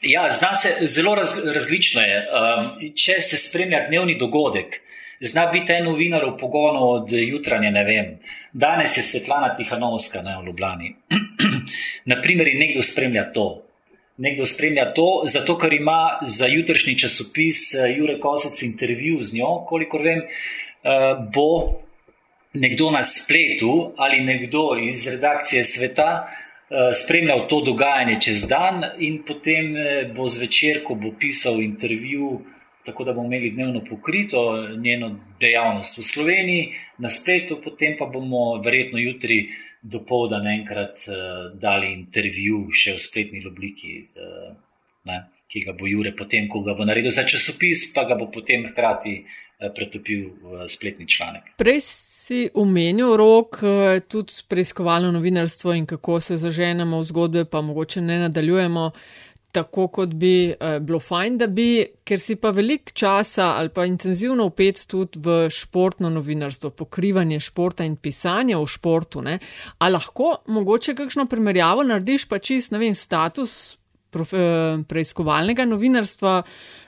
[0.02, 2.00] Ja, zna se zelo raz, različno.
[2.00, 2.18] Je.
[2.18, 4.80] Um, če se spremlja dnevni dogodek,
[5.20, 8.18] zna biti en novinar v pogonu od jutranje, ne vem.
[8.52, 10.94] Danes je Svetlana Tihanovska v Ljubljani.
[12.12, 13.62] Naprimer, nekdo spremlja to.
[14.18, 19.64] Nekdo spremlja to, zato ker ima za jutrišnji časopis eh, Jure Kosec intervju z njo,
[19.66, 21.78] kolikor vem, eh, bo
[22.54, 29.22] nekdo na spletu ali nekdo iz redakcije sveta eh, spremljal to dogajanje čez dan in
[29.26, 29.74] potem
[30.16, 32.40] bo zvečer, ko bo pisal intervju,
[32.88, 38.62] tako da bomo imeli dnevno pokrito njeno dejavnost v Sloveniji, na spletu, potem pa bomo
[38.64, 39.48] verjetno jutri
[39.82, 44.56] do povdan enkrat uh, dali intervju še v spletni obliki, uh,
[45.04, 48.30] ne, ki ga bo Jure potem, ko ga bo naredil za časopis, pa ga bo
[48.32, 51.54] potem hkrati uh, pretopil v spletni članek.
[51.60, 53.62] Prej si omenil rok,
[54.08, 58.84] tudi preiskovalno novinarstvo in kako se zaženemo v zgodbe, pa mogoče ne nadaljujemo.
[58.84, 59.27] Uh,
[59.58, 61.68] tako, kot bi uh, bilo fajn, da bi,
[62.06, 67.86] ker si pa velik časa ali pa intenzivno upet tudi v športno novinarstvo, pokrivanje športa
[67.86, 69.24] in pisanje v športu.
[69.26, 69.38] Ne?
[69.78, 73.76] A lahko mogoče kakšno primerjavo narediš pa čist, ne vem, status
[74.14, 76.40] prof, uh, preiskovalnega novinarstva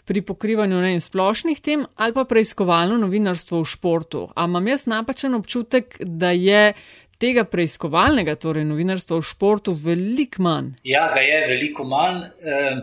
[0.08, 4.24] pri pokrivanju ne, splošnih tem ali pa preiskovalno novinarstvo v športu.
[4.34, 6.72] A imam jaz napačen občutek, da je
[7.20, 10.74] tega preiskovalnega, torej novinarstva v športu, veliko manj.
[10.88, 12.24] Ja, ga je veliko manj.
[12.40, 12.80] Eh,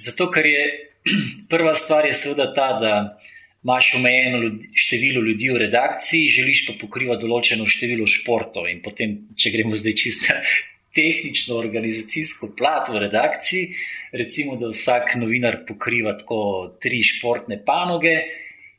[0.00, 0.64] zato, ker je
[1.52, 2.92] prva stvar, je seveda ta, da
[3.66, 8.68] imaš omejeno ljudi, število ljudi v redakciji, želiš pa pokrivati določeno število športov.
[8.70, 10.38] In potem, če gremo zdaj čisto
[10.96, 13.74] tehnično, organizacijsko plat v redakciji,
[14.16, 16.40] recimo, da vsak novinar pokriva tako
[16.80, 18.20] tri športne panoge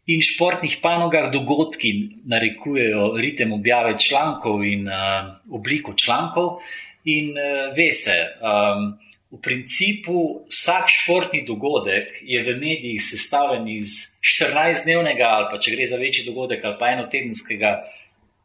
[0.08, 1.91] in športnih panogah dogodki
[2.26, 6.62] narekujejo ritem objave člankov in uh, obliko člankov.
[7.04, 8.93] In uh, ve se, um,
[9.32, 15.86] v principu vsak športni dogodek je v medijih sestavljen iz 14-dnevnega ali pa če gre
[15.86, 17.78] za večji dogodek ali pa enotedenskega.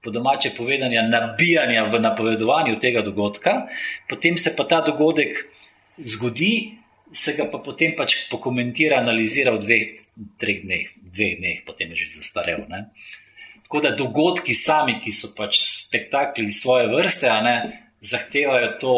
[0.03, 3.69] Po domače povedanja, nabijanja v napovedovanju tega dogodka,
[4.11, 5.45] potem se pa ta dogodek
[5.99, 6.82] zgodi,
[7.13, 9.87] se ga pa potem pač pokomentira, analizira v dveh,
[10.41, 12.65] treh dneh dveh dneh, potem je že zastarel.
[12.69, 12.89] Ne?
[13.69, 17.57] Tako da dogodki sami, ki so pač spektakli svoje vrste, ne,
[18.01, 18.97] zahtevajo to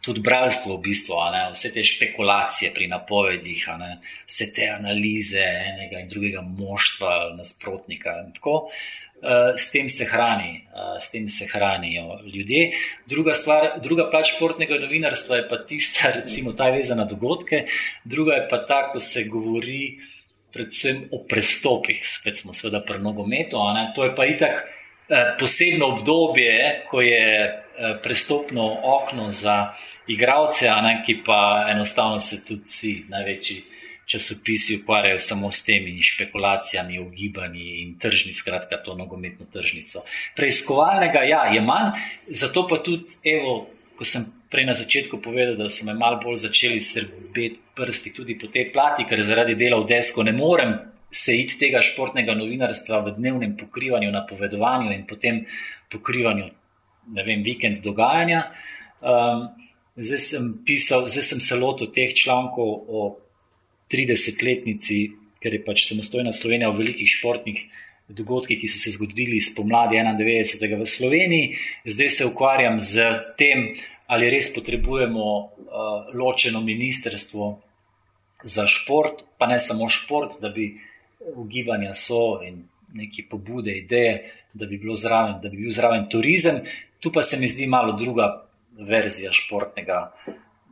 [0.00, 1.18] tudi bralstvo, v bistvu,
[1.52, 3.66] vse te špekulacije pri napovedih,
[4.24, 8.16] vse te analize enega in drugega moštva, nasprotnika.
[8.24, 8.70] In tako,
[9.56, 12.70] s, tem hrani, uh, s tem se hranijo ljudje.
[13.06, 17.66] Druga, stvar, druga plač športnega novinarstva je pa tista, recimo, ta vezana na dogodke,
[18.04, 19.98] druga je pa ta, ko se govori
[20.52, 23.60] predvsem o prestopih, spet smo seveda pri nogometu.
[23.94, 27.56] To je pa itak uh, posebno obdobje, ko je
[28.02, 29.72] prestopno okno za
[30.06, 30.68] igralce,
[31.06, 33.62] ki pa enostavno se tudi vsi največji
[34.10, 40.02] časopisi ukvarjajo samo s temi špekulacijami, ugibanji in tržnic, skratka, to nogometno tržnico.
[40.36, 41.92] Preiskovalnega ja, je manj,
[42.26, 46.42] zato pa tudi, evo, ko sem prej na začetku povedal, da so me malo bolj
[46.48, 50.74] začeli srbeti prsti tudi po tej plati, ker zaradi dela v desko ne morem.
[51.10, 55.42] Se id tega športnega novinarstva v dnevnem pokrivanju, napovedovanju in potem
[55.90, 56.50] pokrivanju,
[57.14, 58.44] ne vem, vikend dogajanja.
[59.00, 59.48] Um,
[59.96, 63.08] zdaj sem pisal, zdaj sem se lotil teh člankov o
[63.90, 64.98] 30-letnici,
[65.40, 67.64] ker je pač samostojna Slovenija v velikih športnih
[68.10, 70.80] dogodkih, ki so se zgodili spomladi 91.
[70.80, 71.56] v Sloveniji.
[71.84, 73.74] Zdaj se ukvarjam z tem,
[74.10, 77.58] ali res potrebujemo uh, ločeno ministrstvo
[78.44, 80.72] za šport, pa ne samo šport, da bi
[81.36, 86.64] ugibanja so in neke pobude, ideje, da bi, zraven, da bi bil zraven turizem.
[87.00, 88.46] Tu pa se mi zdi malo druga
[88.78, 90.10] verzija športnega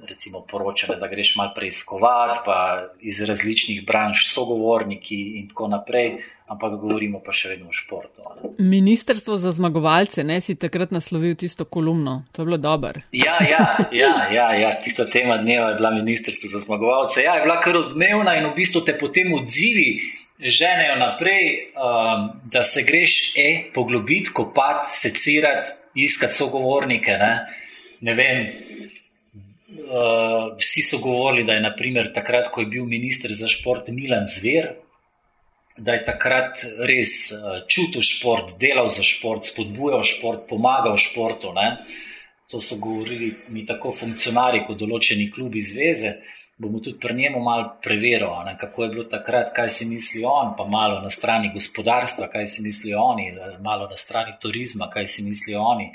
[0.06, 6.78] recimo, poročale, da greš malo preiskovati, pa iz različnih branž, sogovorniki in tako naprej, ampak
[6.80, 8.22] govorimo pa še vedno o športu.
[8.58, 13.02] Ministrstvo za zmagovalce, ne si takrat naslovil tisto kolumno, to je bilo dobro.
[13.12, 17.22] Ja, ja, ja, ja, ja, tista tema dneva je bila Ministrstvo za zmagovalce.
[17.22, 19.98] Ja, je bila kar odmevna in v bistvu te potem odzivi.
[20.38, 27.16] Ženejo naprej, um, da se greš e, poglobiti, kopati, secirati, iskati sogovornike.
[27.18, 27.32] Ne,
[28.06, 28.44] ne vem,
[29.68, 34.26] uh, vsi so govorili, da je naprimer, takrat, ko je bil ministr za šport Milan
[34.26, 34.72] Zver,
[35.76, 41.52] da je takrat res uh, čutil šport, delal za šport, spodbujal šport, pomagal športu.
[41.54, 41.76] Ne?
[42.50, 46.16] To so govorili mi tako funkcionarji, kot določeni klubi zveze.
[46.58, 50.64] Bomo tudi pri njemu malo preverili, kako je bilo takrat, kaj si misli on, pa
[50.66, 53.28] malo na strani gospodarstva, kaj si mislijo oni,
[53.62, 55.92] malo na strani turizma, kaj si mislijo oni.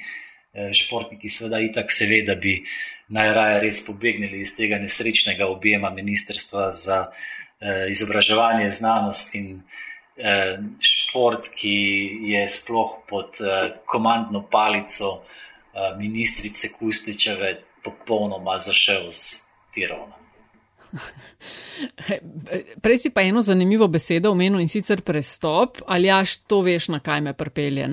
[0.54, 2.62] Športniki, seveda, itak se ve, da bi
[3.08, 9.62] najraje res pobegnili iz tega nesrečnega objema Ministrstva za eh, izobraževanje, znanost in
[10.18, 11.76] eh, šport, ki
[12.34, 19.42] je sploh pod eh, komandno palico eh, ministrice Kustičeve popolnoma zašel z
[19.74, 20.24] tirovna.
[22.82, 27.00] Prej si pa eno zanimivo besedo omenil in sicer prestop, ali jaš to veš, na
[27.00, 27.88] kaj me pripelje.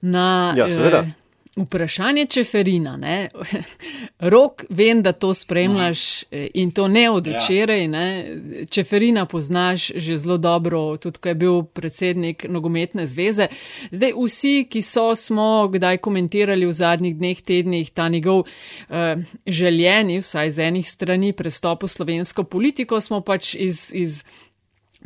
[0.00, 0.98] Na, ja, seveda.
[0.98, 1.25] Eh,
[1.56, 2.96] Vprašanje čeferina.
[2.96, 3.28] Ne?
[4.32, 7.38] Rok, vem, da to spremljaš eh, in to ne od ja.
[7.38, 7.88] včeraj.
[7.88, 8.36] Ne?
[8.70, 13.48] Čeferina poznaš že zelo dobro, tudi ko je bil predsednik nogometne zveze.
[13.90, 20.20] Zdaj, vsi, ki so, smo kdaj komentirali v zadnjih dneh, tednih ta njegov uh, željeni,
[20.20, 23.90] vsaj z enih strani, prestop v slovensko politiko, smo pač iz.
[23.94, 24.22] iz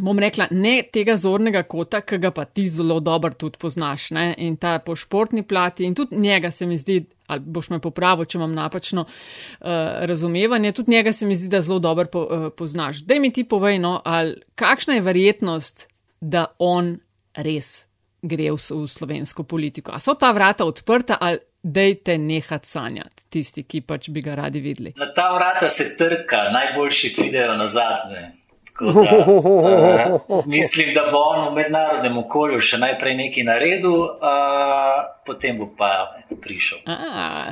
[0.00, 4.10] bom rekla, ne tega zornega kota, ki ga pa ti zelo dobro tudi poznaš.
[4.16, 4.34] Ne?
[4.38, 8.26] In ta po športni plati, in tudi njega se mi zdi, ali boš me popravil,
[8.28, 9.68] če imam napačno uh,
[10.10, 13.04] razumevanje, tudi njega se mi zdi, da zelo dobro po, uh, poznaš.
[13.06, 15.86] Daj mi ti povej, no, ali kakšna je verjetnost,
[16.20, 16.98] da on
[17.34, 17.86] res
[18.22, 19.94] gre v, v slovensko politiko.
[19.94, 21.46] A so ta vrata odprta ali.
[21.60, 24.94] Dejte nehati sanjati, tisti, ki pač bi ga radi videli.
[24.96, 28.39] Na ta vrata se trka, najboljši pridejo na zadnje.
[28.80, 35.68] Uh, mislim, da bo on v mednarodnem okolju še najprej nekaj naredil, uh, potem bo
[35.76, 36.80] pa prišel.
[36.88, 37.50] A,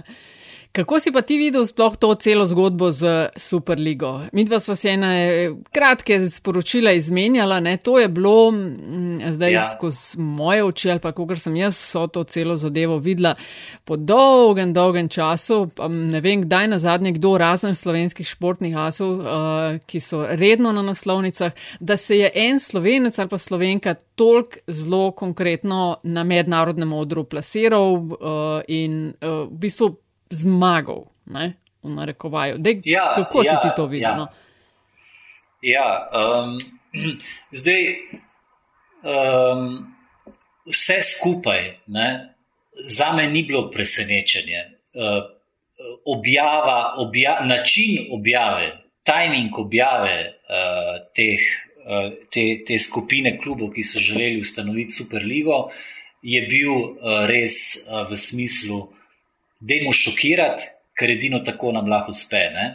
[0.73, 4.21] Kako si pa ti videl sploh to celo zgodbo z Superligo?
[4.33, 7.77] Mi dva sva se ena eh, kratke sporočila izmenjala, ne?
[7.77, 9.65] to je bilo m, mm, zdaj ja.
[9.69, 13.35] skozi moje oči ali pa kako sem jaz so to celo zadevo videla
[13.85, 15.69] po dolgem, dolgem času.
[15.89, 20.83] Ne vem, kdaj na zadnje kdo razen slovenskih športnih asov, uh, ki so redno na
[20.83, 27.25] naslovnicah, da se je en slovenec ali pa slovenka tolk zelo konkretno na mednarodnem odru
[27.25, 29.97] plasiral uh, in uh, v bistvu
[30.31, 32.59] zmagal, ne, v narekovaju.
[32.59, 34.11] Dej, ja, kako ja, si ti to videl?
[34.11, 34.27] Ja, no?
[35.63, 36.59] ja um,
[37.61, 37.83] zdaj
[39.03, 39.95] um,
[40.67, 42.35] vse skupaj ne,
[42.87, 44.65] za me ni bilo presenečenje.
[44.95, 45.39] Uh,
[46.07, 51.41] objava, obja, način objave, timing objave uh, teh,
[51.87, 55.69] uh, te, te skupine klubov, ki so želeli ustanoviti Superligo,
[56.23, 57.55] je bil uh, res
[57.87, 58.81] uh, v smislu,
[59.61, 60.69] da jim šokirati,
[60.99, 62.67] ker edino tako nam lahko uspe, ne?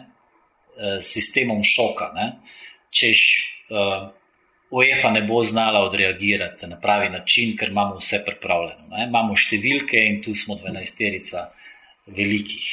[0.77, 2.09] Eh, s sistemom šoka.
[2.15, 2.31] Ne?
[2.93, 3.19] Češ
[3.69, 4.09] uh,
[4.73, 8.87] UEFA ne bo znala odreagirati na pravi način, ker imamo vse pripravljeno.
[8.89, 9.05] Ne?
[9.05, 11.45] Imamo številke in tu smo 12-terica
[12.09, 12.65] velikih.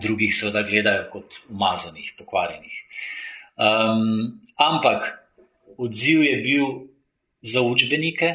[0.00, 2.80] Drugih seveda gledajo kot umazanih, pokvarjenih.
[3.56, 5.06] Um, ampak
[5.76, 6.66] odziv je bil
[7.44, 8.32] za učbenike.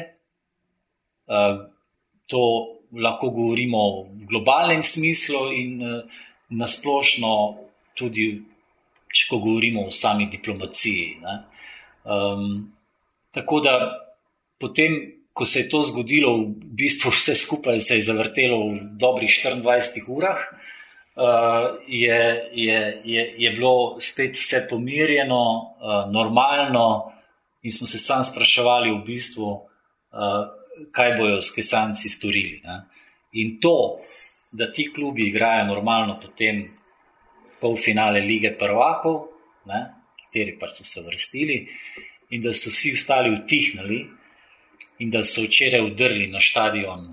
[1.26, 1.66] Uh,
[2.30, 2.42] to
[2.92, 6.04] lahko govorimo v globalnem smislu in uh,
[6.52, 7.32] nasplošno
[7.96, 8.42] tudi,
[9.12, 11.16] če govorimo o sami diplomaciji.
[11.22, 11.36] Ne?
[12.04, 12.72] Um,
[13.32, 13.74] tako da
[14.60, 14.98] potem,
[15.32, 20.04] ko se je to zgodilo, v bistvu vse skupaj se je zavrtelo v dobrih 24
[20.12, 20.40] urah,
[21.16, 22.20] uh, je,
[22.52, 25.44] je, je, je bilo spet vse pomirjeno,
[25.80, 27.12] uh, normalno,
[27.62, 30.61] in smo se sami spraševali, v bistvu, uh,
[30.92, 32.60] kaj bojo skesanci storili.
[32.64, 32.78] Ne?
[33.40, 33.98] In to,
[34.52, 36.64] da ti klubi igrajo normalno, potem
[37.60, 39.28] polfinale lige prvakov.
[39.66, 40.02] Ne?
[40.32, 41.68] kateri pač so se vrstili,
[42.30, 44.06] in da so vsi ostali utihnili,
[45.04, 47.12] in da so včeraj udrli na stadion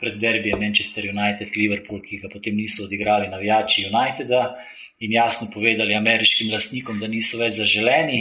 [0.00, 4.56] pred derbijem Manchester United, Liverpool, ki ga potem niso odigrali navijači Uniteda
[5.00, 8.20] in jasno povedali ameriškim lastnikom, da niso več zaželeni.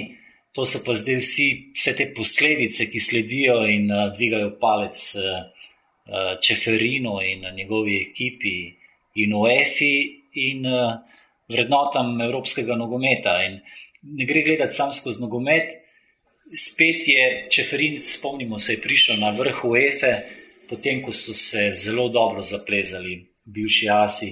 [0.57, 1.47] To so pa zdaj vsi,
[1.77, 5.21] vse te posledice, ki sledijo in uh, dvigajo palec uh,
[6.09, 8.55] uh, Čeferinu in uh, njegovi ekipi
[9.21, 9.93] in OEFI
[10.49, 10.97] in uh,
[11.49, 13.37] vrednotam evropskega nogometa.
[13.45, 13.59] In
[14.17, 15.77] ne gre gledati samo skozi nogomet.
[16.49, 20.15] Spet je Čeferin, spomnimo se, prišel na vrh UEFA,
[20.69, 24.31] potem ko so se zelo dobro zaplezali, bivši Asi,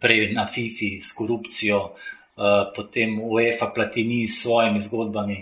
[0.00, 2.17] prej na FIFI s korupcijo, uh,
[2.76, 5.38] potem UEFA Platini s svojimi zgodbami,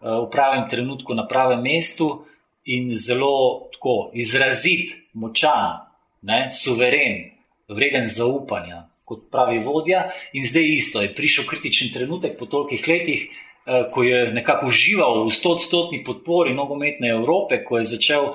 [0.00, 2.24] uh, v pravem trenutku na pravem mestu
[2.64, 5.84] in zelo tako izrazit, močan,
[6.22, 7.36] ne, suveren,
[7.68, 13.28] vreden zaupanja kot pravi vodja, in zdaj isto je prišel kritičen trenutek po tolikih letih,
[13.28, 18.34] eh, ko je nekako užival v stotstotni podpori nogometne Evrope, ko je začel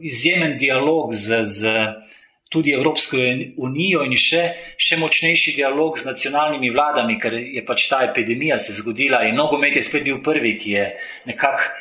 [0.00, 1.60] izjemen dialog z, z
[2.52, 3.16] tudi Evropsko
[3.56, 4.42] unijo in še,
[4.76, 9.76] še močnejši dialog z nacionalnimi vladami, ker je pač ta epidemija se zgodila in nogomet
[9.76, 10.86] je spet bil prvi, ki je
[11.32, 11.72] nekako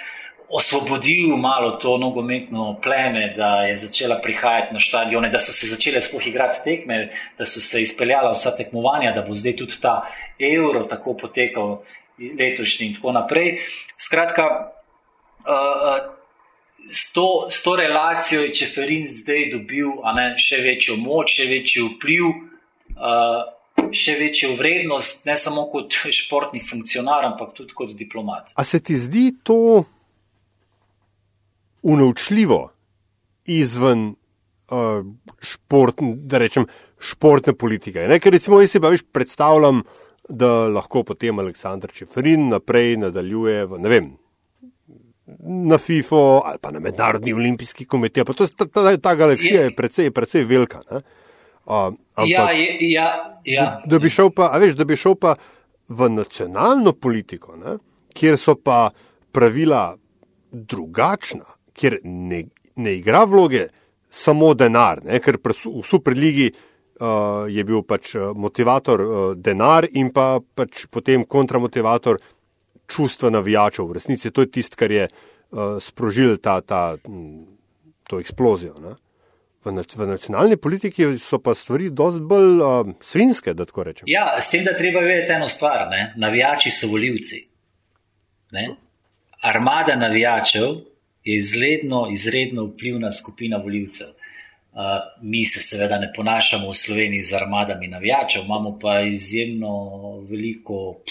[0.51, 6.01] osvobodil malo to nogometno pleme, da je začela prihajati na stadione, da so se začele
[6.01, 10.01] sploh igrati tekme, da so se izpeljala vsa tekmovanja, da bo zdaj tudi ta
[10.39, 11.83] evro tako potekal
[12.39, 13.61] letošnji in tako naprej.
[13.97, 14.43] Skratka,
[15.47, 16.20] uh,
[16.89, 21.87] s, to, s to relacijo je Čeferin zdaj dobil ne, še večjo moč, še večji
[21.95, 22.29] vpliv.
[22.97, 23.41] Uh,
[23.91, 28.51] Še večjo vrednost, ne samo kot športni funkcionar, ampak tudi kot diplomat.
[28.55, 29.83] A se ti zdi to
[31.81, 32.59] unovčljivo
[33.51, 35.01] izven uh,
[35.41, 36.67] šport, da rečem,
[37.01, 38.05] športne politike.
[38.07, 38.19] Ne?
[38.21, 39.81] Ker recimo jaz si pa več predstavljam,
[40.29, 44.11] da lahko potem Aleksandr Čeferin naprej nadaljuje v, ne vem,
[45.39, 48.25] na FIFO ali pa na Mednarodni olimpijski komitej.
[48.25, 50.81] Ta, ta, ta, ta galaksija je precej, precej velika.
[50.91, 52.47] Uh, ampak, ja,
[52.79, 53.07] ja,
[53.45, 53.65] ja.
[53.85, 55.35] Da, da, bi pa, veš, da bi šel pa
[55.87, 57.77] v nacionalno politiko, ne?
[58.13, 58.89] kjer so pa
[59.31, 59.95] pravila
[60.51, 62.43] drugačna, kjer ne,
[62.75, 63.67] ne igra vloge
[64.09, 65.19] samo denar, ne?
[65.19, 71.25] ker v superligi uh, je bil pač uh, motivator uh, denar in pa pač potem
[71.25, 72.19] kontramotivator
[72.91, 73.87] čustva navijačev.
[73.87, 76.97] V resnici to je tisto, kar je uh, sprožil ta, ta,
[78.09, 78.75] to eksplozijo.
[78.83, 78.95] Ne?
[79.63, 84.09] V, v nacionalni politiki so pa stvari dosti bolj uh, svinske, da tako rečem.
[84.09, 85.87] Ja, s tem, da treba vedeti eno stvar.
[85.89, 86.13] Ne?
[86.17, 87.47] Navijači so voljivci.
[89.41, 90.81] Armada navijačev
[91.23, 94.07] je izredno, izredno vplivna skupina voljivcev.
[94.71, 94.79] Uh,
[95.21, 99.71] mi se seveda ne ponašamo v Sloveniji z armadami navijačev, imamo pa izjemno
[100.29, 101.01] veliko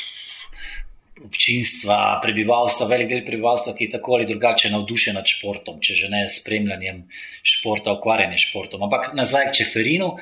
[1.24, 6.08] občinstva, prebivalstva, velik del prebivalstva, ki je tako ali drugače navdušen nad športom, če že
[6.12, 7.02] ne s spremljanjem
[7.42, 8.86] športa, ukvarjanjem športom.
[8.88, 10.14] Ampak nazaj k Čeferinu,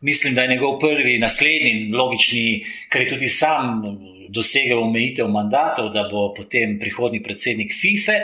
[0.00, 3.80] mislim, da je njegov prvi, naslednji, logični, ker je tudi sam
[4.28, 8.20] dosegel omejitev mandatov, da bo potem prihodni predsednik FIFE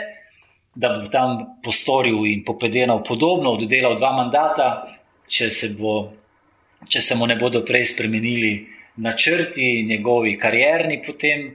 [0.77, 4.67] da bo tam postoril in popedenal podobno, oddelal dva mandata,
[5.27, 6.11] če se, bo,
[6.85, 8.51] če se mu ne bodo prej spremenili
[9.01, 11.49] načrti, njegovi karjerni, potem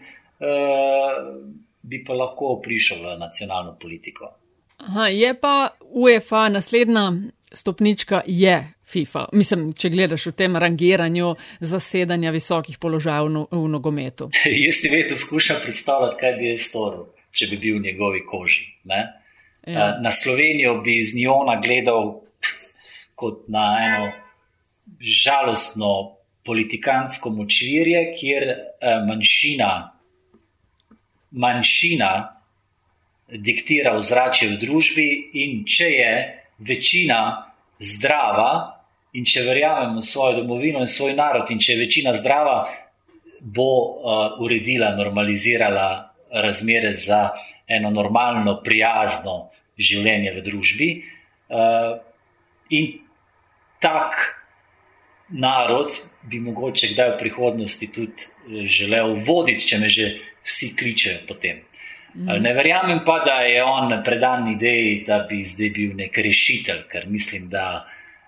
[1.82, 4.32] bi pa lahko prišel v nacionalno politiko.
[4.82, 7.12] Aha, je pa UEFA naslednja
[7.52, 9.26] stopnička, je FIFA.
[9.32, 14.30] Mislim, če gledaš v tem rangiranju zasedanja visokih položajev v, v nogometu.
[14.64, 18.66] Jaz si vedno skušam predstavljati, kaj bi jaz storil če bi bil v njegovi koži.
[18.88, 19.02] Ja.
[19.64, 22.20] Eh, na Slovenijo bi iz Njona gledal
[23.14, 24.10] kot na eno
[25.00, 29.70] žalostno politikansko močvirje, kjer eh, manjšina,
[31.32, 32.12] manjšina
[33.32, 35.08] diktira ozračje v družbi,
[35.40, 36.12] in če je
[36.58, 37.20] večina
[37.80, 38.78] zdrava,
[39.16, 42.66] in če verjamemo v svojo domovino in svoj narod, in če je večina zdrava,
[43.40, 45.88] bo uh, uredila, normalizirala
[46.32, 47.32] razmere za
[47.66, 50.90] eno normalno, prijazno življenje v družbi.
[51.52, 51.98] Uh,
[52.70, 52.92] in
[53.82, 54.42] tak
[55.28, 60.08] narod bi mogoče kdaj v prihodnosti tudi eh, želel voditi, če me že
[60.44, 61.62] vsi kličejo potem.
[62.14, 62.42] Mm.
[62.42, 67.08] Ne verjamem pa, da je on predan ideji, da bi zdaj bil nek rešitelj, ker
[67.08, 67.86] mislim, da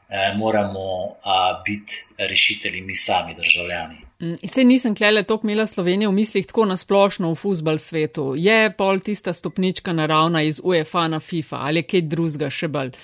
[0.09, 4.05] eh, moramo a, biti rešitelji mi sami, državljani.
[4.47, 8.33] Se nisem klele tok imela Slovenije v mislih tako nasplošno v futbal svetu.
[8.37, 12.95] Je pol tista stopnička naravna iz UEFA na FIFA ali kaj drugega še bolj?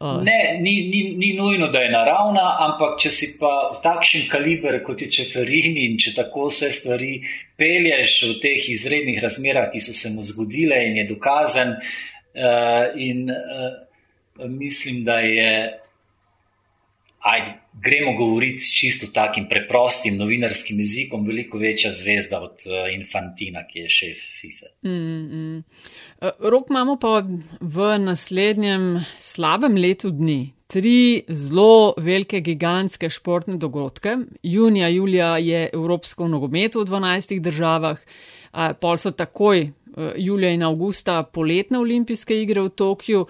[0.00, 0.20] Uh.
[0.22, 4.82] Ne, ni, ni, ni nujno, da je naravna, ampak če si pa v takšen kaliber
[4.84, 7.14] kot je Čeferini in če tako vse stvari
[7.56, 13.24] pelješ v teh izrednih razmerah, ki so se mu zgodile in je dokazen, uh, in
[13.32, 13.72] uh,
[14.52, 15.50] mislim, da je
[17.26, 23.64] ajde, gremo govoriti s čisto takim preprostim novinarskim jezikom, veliko večja zvezda od uh, Infantina,
[23.66, 24.66] ki je šef FIFA.
[24.82, 25.64] Mm, mm.
[26.16, 27.20] Uh, rok imamo pa
[27.60, 30.52] v naslednjem slabem letu dni.
[30.66, 34.16] Tri zelo velike, gigantske športne dogodke.
[34.42, 38.00] Junija, julija je Evropsko nogometu v 12 državah,
[38.80, 39.85] pol so takoj Eh,
[40.16, 43.26] julija in avgusta poletne olimpijske igre v Tokiu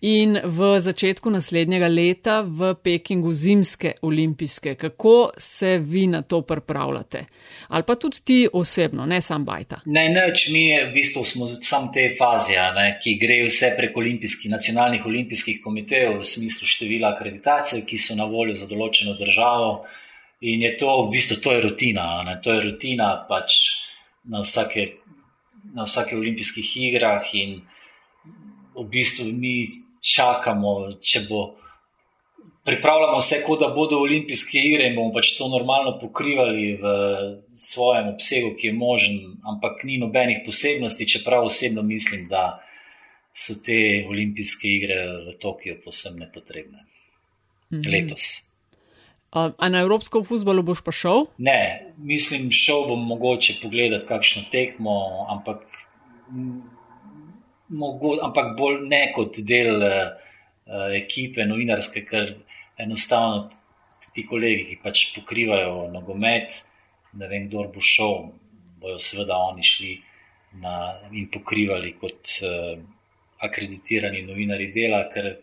[0.00, 4.74] in v začetku naslednjega leta v Pekingu zimske olimpijske.
[4.74, 7.24] Kako se vi na to pripravljate?
[7.68, 9.80] Ali pa tudi ti osebno, ne sam bajta?
[9.86, 12.58] Ne, neč mi je v bistvu smo sam te faze,
[13.02, 18.28] ki gre vse prek olimpijskih, nacionalnih olimpijskih komitejev v smislu števila akreditacij, ki so na
[18.28, 19.84] voljo za določeno državo.
[20.40, 22.38] In je to v bistvu to je rutina, ne?
[22.42, 23.56] to je rutina pač
[24.24, 24.86] na vsake
[25.74, 27.60] na vsake olimpijskih igrah, in
[28.74, 29.68] v bistvu mi
[30.00, 31.56] čakamo, če bo.
[32.64, 36.90] Pripravljamo vse, kot da bodo olimpijske igre in bomo pač to normalno pokrivali v
[37.56, 39.16] svojem obsegu, ki je možen,
[39.48, 42.60] ampak ni nobenih posebnosti, čeprav osebno mislim, da
[43.32, 45.00] so te olimpijske igre
[45.30, 46.84] v Tokiu posebno nepotrebne.
[47.72, 47.90] Mhm.
[47.90, 48.49] Letos.
[49.30, 51.28] A na evropsko futbolu boš pa šel?
[51.38, 54.96] Ne, mislim, šel bom mogoče pogledati kakšno tekmo,
[55.30, 55.62] ampak,
[57.68, 60.10] mogo, ampak bolj ne kot del uh,
[60.98, 62.34] ekipe novinarske, ker
[62.82, 63.46] enostavno
[64.10, 66.58] ti kolegi, ki pač pokrivajo nogomet,
[67.14, 68.32] ne vem, kdo bo šel,
[68.82, 69.92] bojo seveda oni šli
[70.58, 70.74] na,
[71.14, 72.74] in pokrivali kot uh,
[73.46, 75.36] akreditirani novinari dela, ker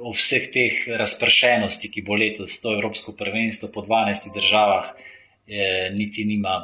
[0.00, 4.90] o vseh teh razpršenosti, ki bo letos to Evropsko prvenstvo po 12 državah,
[5.46, 6.58] je, niti nima.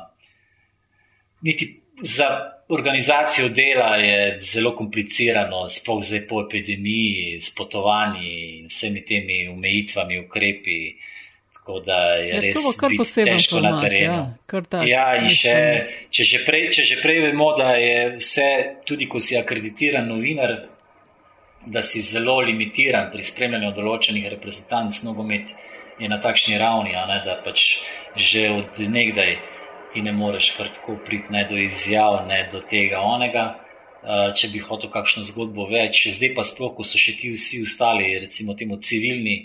[1.43, 2.29] Niti za
[2.69, 10.19] organizacijo dela je zelo komplicirano, sploh zdaj po epidemiji, s potovanji in vsemi temi omejitvami,
[10.19, 10.79] ukrepi.
[11.53, 12.89] Tako da je ja, res težko
[13.51, 14.13] format, na terenu.
[14.13, 15.59] Ja, tak, ja in še,
[16.11, 18.49] če, že prej, če že prej vemo, da je vse,
[18.89, 20.57] tudi ko si akreditiran novinar,
[21.67, 25.53] da si zelo limitiran pri spremljanju določenih reprezentanc, nogomet
[26.01, 27.79] je na takšni ravni, ne, da pač
[28.17, 29.37] že od nekdaj
[29.93, 33.45] ti ne moreš kar tako priti ne do izjav, ne do tega onega.
[34.03, 37.61] Uh, če bi hotel kakšno zgodbo več, zdaj pa sploh, ko so še ti vsi
[37.63, 39.45] ostali, recimo temu civilni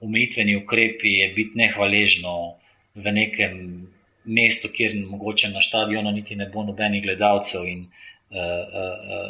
[0.00, 2.36] umejitveni ukrepi, je biti nehvaležno
[2.96, 3.58] v nekem
[4.24, 8.80] mestu, kjer mogoče na stadionu niti ne bo nobenih gledalcev in uh, uh,
[9.18, 9.28] uh,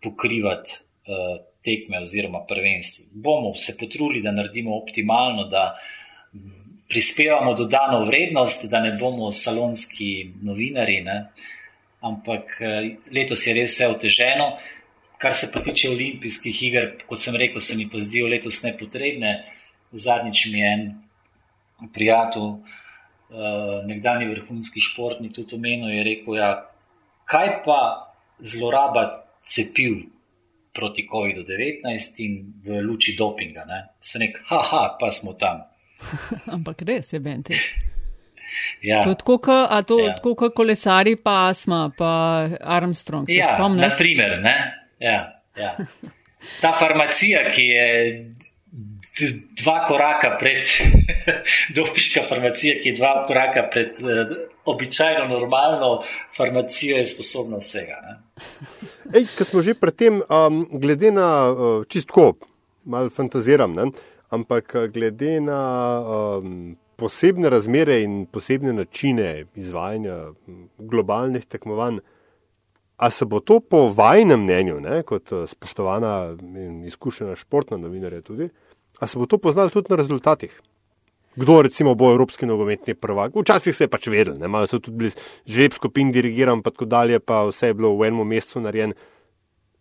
[0.00, 0.80] pokrivati
[1.12, 3.10] uh, tekme oziroma prvenstv.
[3.12, 5.76] Bomo se potrudili, da naredimo optimalno, da
[6.88, 11.24] prispevamo dodano vrednost, da ne bomo salonski novinari, ne?
[12.00, 14.50] ampak eh, letos je res vse oteženo.
[15.20, 19.34] Kar se pa tiče olimpijskih iger, kot sem rekel, se mi pa zdijo letos nepotrebne.
[19.92, 20.86] Zadnjič mi je en
[21.94, 26.50] prijatelj, eh, nekdani vrhunski športnik, tudi omenil, je rekel, ja,
[27.28, 27.80] kaj pa
[28.40, 29.04] zloraba
[29.44, 30.00] cepiv
[30.72, 31.84] proti COVID-19
[32.24, 33.64] in v luči dopinga.
[33.66, 33.80] Ne?
[34.00, 35.64] Se nek, haha, pa smo tam.
[36.56, 37.56] Ampak res je, Benti.
[38.82, 39.02] Ja.
[39.02, 40.14] To je tako, kot ja.
[40.18, 43.28] ko kolesari, pa Asma, pa Armstrong.
[43.30, 44.56] Ja, na primer, ne?
[44.98, 45.76] Ja, ja.
[46.60, 47.86] Ta farmacija, ki je
[49.62, 50.64] dva koraka pred,
[51.76, 56.00] dopiška farmacija, ki je dva koraka pred uh, običajno, normalno
[56.36, 58.00] farmacijo, je sposobna vsega.
[59.14, 62.34] Ej, ko smo že pri tem, um, glede na uh, čistko,
[62.86, 63.90] malo fantaziram, ne?
[64.30, 65.60] ampak uh, glede na
[66.38, 70.30] um, posebne razmere in posebne načine izvajanja
[70.78, 71.98] globalnih tekmovanj,
[73.00, 78.20] A se bo to po vajnem mnenju, ne, kot eh, spoštovana in izkušena športna novinarja
[78.20, 78.50] tudi,
[79.00, 80.52] a se bo to poznalo tudi na rezultatih?
[81.40, 83.32] Kdo recimo bo evropski nogometni prvak?
[83.36, 85.12] Včasih se je pač vedel, ne, malo so tudi bili
[85.48, 88.92] žreb skupin dirigiran, pa tako dalje, pa vse je bilo v enem mesecu narejen.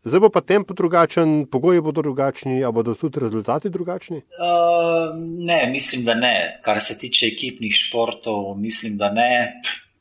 [0.08, 4.22] Zdaj bo pa tempo drugačen, pogoji bodo drugačni, a bodo tudi rezultati drugačni?
[4.40, 6.62] Uh, ne, mislim, da ne.
[6.64, 9.60] Kar se tiče ekipnih športov, mislim, da ne.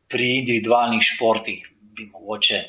[0.09, 1.67] Pri individualnih športih
[1.99, 2.63] bi mogoče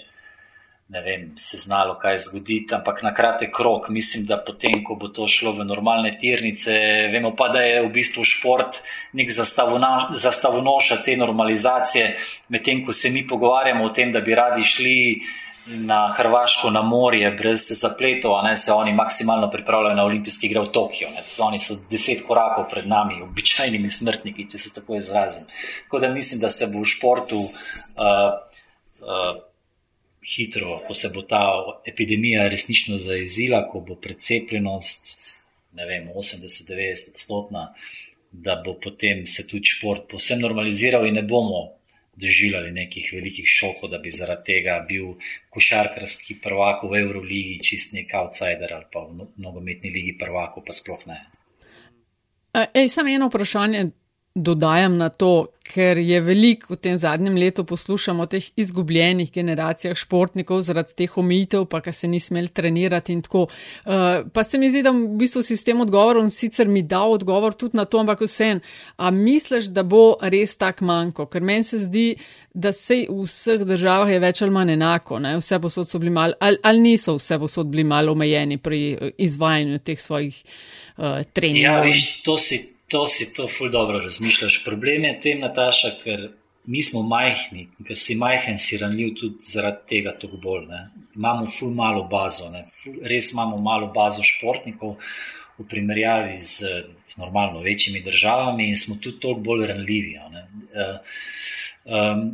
[0.89, 5.07] ne vem, se znalo kaj zgoditi, ampak na kratek rok, mislim, da potem, ko bo
[5.13, 6.73] to šlo v normalne tirnice,
[7.13, 8.79] vemo pa, da je v bistvu šport
[9.13, 12.07] nek zastavonoša te normalizacije,
[12.49, 14.95] medtem ko se mi pogovarjamo o tem, da bi radi šli
[15.69, 20.63] na Hrvaško na morje brez zapletov, a ne se oni maksimalno pripravljajo na olimpijski igre
[20.63, 21.11] v Tokio.
[21.37, 25.45] Oni so deset korakov pred nami, običajnimi smrtniki, če se tako izrazim.
[25.83, 27.53] Tako da mislim, da se bo v športu uh,
[29.05, 29.37] uh,
[30.26, 31.41] hitro, ko se bo ta
[31.88, 35.15] epidemija resnično zaezila, ko bo precepljenost,
[35.72, 37.74] vem, 80-90 odstotna,
[38.32, 41.80] da bo potem se tudi šport posebno normaliziral in ne bomo
[42.20, 45.13] doživljali nekih velikih šokov, da bi zaradi tega bil
[45.49, 50.76] košarkarski prvak v Euroligi čist nek outsider ali pa v no-, nogometni ligi prvakov, pa
[50.76, 51.20] sploh ne.
[52.74, 53.86] Ej, samo eno vprašanje,
[54.36, 59.97] dodajam na to, ker je veliko v tem zadnjem letu poslušamo o teh izgubljenih generacijah
[59.97, 63.45] športnikov zaradi teh omejitev, pa ki se ni smel trenirati in tako.
[63.86, 67.77] Uh, pa se mi zdi, da v bistvu sistem odgovorov sicer mi da odgovor tudi
[67.77, 68.61] na to, ampak vsem.
[68.97, 71.27] A misliš, da bo res tak manjko?
[71.30, 72.07] Ker meni se zdi,
[72.53, 75.19] da se v vseh državah je več ali manj enako.
[75.21, 75.36] Ne?
[75.38, 79.13] Vse posod so bili mal, ali, ali niso vse posod bili malo omejeni pri eh,
[79.30, 80.43] izvajanju teh svojih
[80.97, 81.77] uh, treningov.
[81.77, 84.63] Ja, viš, to si to si to ful dobro razmišljaš.
[84.65, 86.29] Problem je tem, Nataša, ker
[86.65, 90.65] mi smo majhni, ker si majhen, si ranljiv tudi zaradi tega toliko bolj.
[90.69, 90.81] Ne.
[91.15, 92.49] Imamo ful malo bazo,
[92.83, 94.97] ful, res imamo malo bazo športnikov
[95.59, 96.83] v primerjavi z
[97.19, 100.17] normalno večjimi državami in smo tudi toliko bolj ranljivi.
[101.85, 102.29] Um,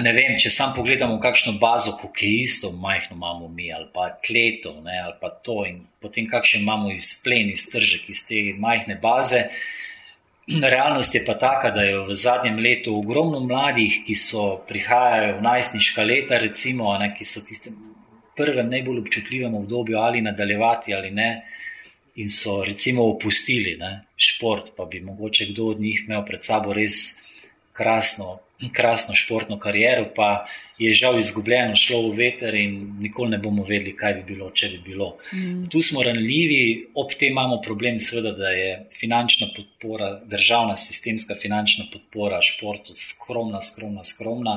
[0.00, 4.94] Ne vem, če sam pogledamo, kakšno bazo hokejistov majhno imamo mi, ali pa atletov, ne,
[5.04, 9.42] ali pa to, in potem kakšen imamo izplen, iztržek iz te majhne baze.
[10.48, 15.44] Realnost je pa taka, da je v zadnjem letu ogromno mladih, ki so prihajajo v
[15.44, 17.74] najstniška leta, recimo, ne, ki so tiste
[18.36, 21.28] prvem najbolj občutljivem obdobju ali nadaljevati ali ne,
[22.16, 26.72] in so recimo opustili ne, šport, pa bi mogoče kdo od njih imel pred sabo
[26.72, 26.96] res
[27.76, 28.38] krasno
[28.70, 30.46] krasno športno kariero, pa
[30.78, 34.68] je žal izgubljeno, šlo v veter in nikoli ne bomo vedeli, kaj bi bilo, če
[34.74, 35.16] bi bilo.
[35.32, 35.66] Mm.
[35.70, 41.86] Tu smo ranljivi, ob tem imamo problem, seveda, da je finančna podpora, državna sistemska finančna
[41.92, 44.56] podpora športu skromna, skromna, skromna.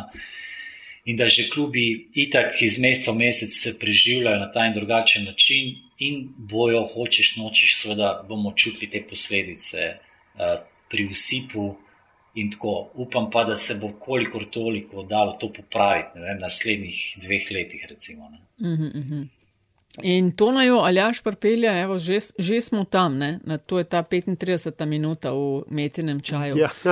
[1.06, 5.26] In da že klubi itak iz meseca v mesec se preživljajo na ta in drugačen
[5.26, 10.58] način, in bojo, hočeš, nočeš, seveda bomo čutili te posledice uh,
[10.90, 11.76] pri usipu,
[12.36, 17.48] In tako upam pa, da se bo kolikor toliko dalo to popraviti v naslednjih dveh
[17.52, 17.86] letih.
[17.90, 19.28] Recimo, uh -huh, uh -huh.
[20.04, 23.40] In to naj jo Aljaš pripelje, evo, že, že smo tam, ne?
[23.44, 26.58] Na to je ta 35 minuta v metinem čaju.
[26.58, 26.70] Ja.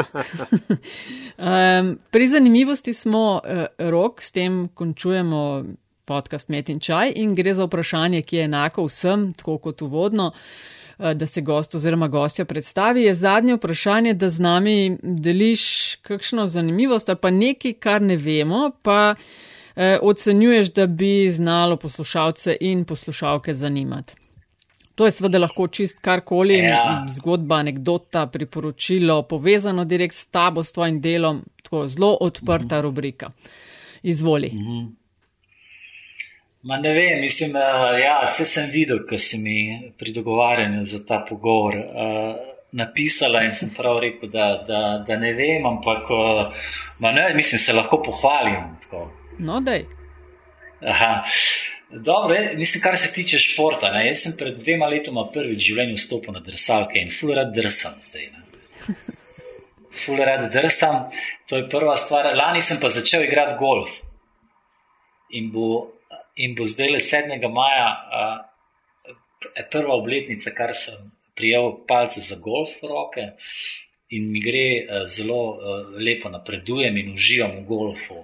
[1.81, 5.63] um, pri zanimivosti smo uh, rok, s tem končujemo
[6.05, 10.27] podcast Metin čaj in gre za vprašanje, ki je enako vsem, tako kot uvodno.
[10.27, 10.82] Uh,
[11.13, 17.09] da se gost oziroma gostja predstavi, je zadnje vprašanje, da z nami deliš kakšno zanimivost
[17.09, 19.15] ali pa nekaj, kar ne vemo, pa
[19.75, 24.13] eh, ocenjuješ, da bi znalo poslušalce in poslušalke zanimati.
[24.95, 27.05] To je seveda lahko čist karkoli, ja.
[27.09, 32.83] zgodba, anekdota, priporočilo, povezano direkt s tabo, s tvojim delom, tako zelo odprta mhm.
[32.83, 33.31] rubrika.
[34.03, 34.51] Izvoli.
[34.53, 35.02] Mhm.
[36.64, 39.57] Ma ne vem, mislim, da ja, vse sem videl, ko si mi
[39.99, 42.36] pri dogovarjanju za ta pogovor uh,
[42.72, 46.64] napisala in sem prav rekel, da, da, da ne vem, ampak uh,
[47.03, 48.55] ne, mislim, se lahko pohvalim.
[48.84, 49.09] Tako.
[49.39, 49.86] No, da je.
[51.89, 53.91] Dobro, mislim, kar se tiče športa.
[53.91, 57.99] Ne, jaz sem pred dvema letoma prvič v življenju stopil na drsalke in fulerad drsam
[58.01, 58.30] zdaj.
[60.03, 61.11] Fulerad drsam,
[61.47, 62.32] to je prva stvar.
[62.36, 63.99] Lani sem pa začel igrati golf.
[65.38, 65.68] In bo
[66.36, 67.39] in bo zdaj le 7.
[67.51, 69.15] maja uh,
[69.71, 73.34] prva obletnica, kar sem prijel palce za golf roke.
[74.13, 78.19] In mi gre uh, zelo uh, lepo, napredujem in uživam v golfu.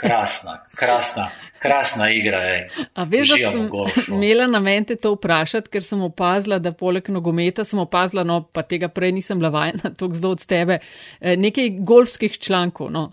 [0.00, 1.28] Krasna, krasna,
[1.58, 2.68] Krasna igra je.
[2.94, 3.68] A veš, da sem
[4.14, 8.62] imela na mente to vprašati, ker sem opazila, da poleg nogometa sem opazila, no pa
[8.62, 10.78] tega prej nisem bila vajena, to zdo od tebe,
[11.20, 12.90] eh, nekaj golfskih člankov.
[12.92, 13.10] No.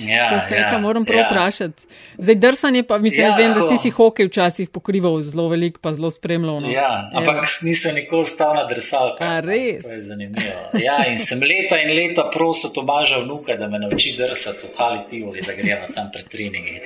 [0.00, 1.26] Ja, Vse, ja, moram prav ja.
[1.26, 1.82] vprašati.
[2.18, 3.68] Zdaj drsanje pa mislim, Ja, jaz vem, da tako.
[3.68, 6.60] ti si hokej včasih pokrival zelo velik, pa zelo spremljal.
[6.60, 6.70] No.
[6.70, 9.26] Ja, ampak nisem nikoli stal na drsalkah.
[9.28, 9.82] A, res?
[9.82, 10.54] To je zanimivo.
[10.78, 15.00] Ja, in sem leta in leta prosil Tomaža vnuka, da me nauči drsati v Hali
[15.10, 16.78] Tivoli, da gremo tam pred treningi.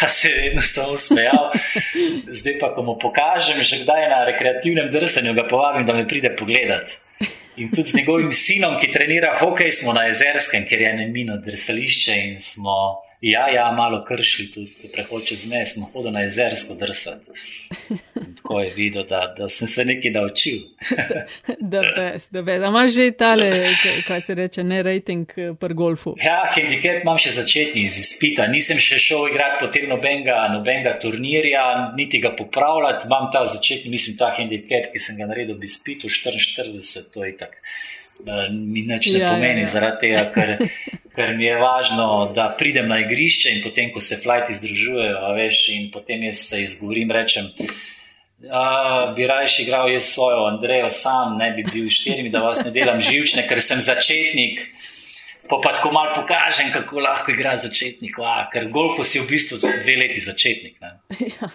[0.00, 1.50] Pa se je vedno samo smejal.
[2.28, 6.36] Zdaj pa, ko mu pokažem, že kdaj na rekreativnem drsanju, ga povabim, da me pride
[6.38, 6.90] pogledat.
[7.58, 12.14] In tudi z njegovim sinom, ki trenira hokej, smo na jezerskem, ker je nemino drsališče
[12.14, 17.30] in smo, ja, ja, malo kršili tudi prehod čez meje, smo hodili na jezersko drsati.
[17.90, 20.58] In tako je videl, da, da sem se nekaj naučil.
[21.58, 22.62] Da, bes, da, bes.
[22.68, 23.50] Imaš že tale,
[24.06, 26.14] kaj se reče, ne rating eh, pri golfu?
[26.22, 28.46] Ja, handicap imam še začetni iz izpita.
[28.46, 31.64] Nisem še šel igrati potem nobenega, nobenega turnirja,
[31.96, 33.06] niti ga popravljati.
[33.10, 37.36] Imam ta začetni, mislim, ta handicap, ki sem ga naredil v izpitu 44, to je
[37.36, 37.62] tako.
[38.24, 39.66] Mi nič ne Ja, ja, pomeni ja.
[39.66, 40.56] zaradi tega, ker,
[41.14, 45.60] ker mi je važno, da pridem na igrišče in potem, ko se flighti združujejo, veš,
[45.76, 47.50] in potem jaz se izgovorim, rečem,
[48.50, 52.74] a, bi rajši igral jaz svojo Andrejo sam, ne bi bil štirimi, da vas ne
[52.74, 54.66] delam živčne, ker sem začetnik.
[55.48, 59.62] Pa pa tako malo pokažem, kako lahko igra začetnik, a, ker golfu si v bistvu
[59.62, 60.80] dve leti začetnik.
[60.82, 60.96] Ne?
[61.38, 61.52] Ja.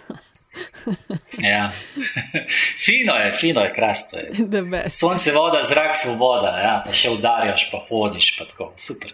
[2.85, 4.89] Fino je, fino je, krasno je.
[4.89, 9.13] Sonce, voda, zrak, svoboda, ja, pa še udarjaš, pa hodiš, pa tako, super.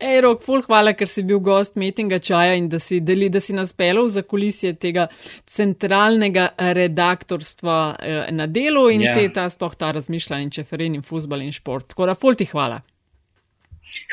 [0.00, 3.40] Ej, Rok, ful, hvala, ker si bil gost metinga čaja in da si, deli, da
[3.40, 5.06] si nas pelil za kulisje tega
[5.46, 9.14] centralnega redaktorstva eh, na delu in Ja.
[9.14, 11.92] te ta sploh ta razmišljanje, čeferin in futbal in šport.
[11.92, 12.80] Tako da, ful ti hvala.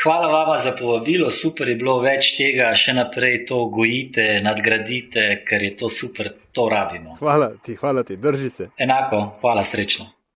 [0.04, 5.64] Hvala vama za povabilo, super je bilo več tega, še naprej to gojite, nadgradite, ker
[5.64, 7.18] je to super, to rabimo.
[7.20, 8.70] Hvala ti, hvala ti, drži se.
[8.78, 10.15] Enako, hvala srečno.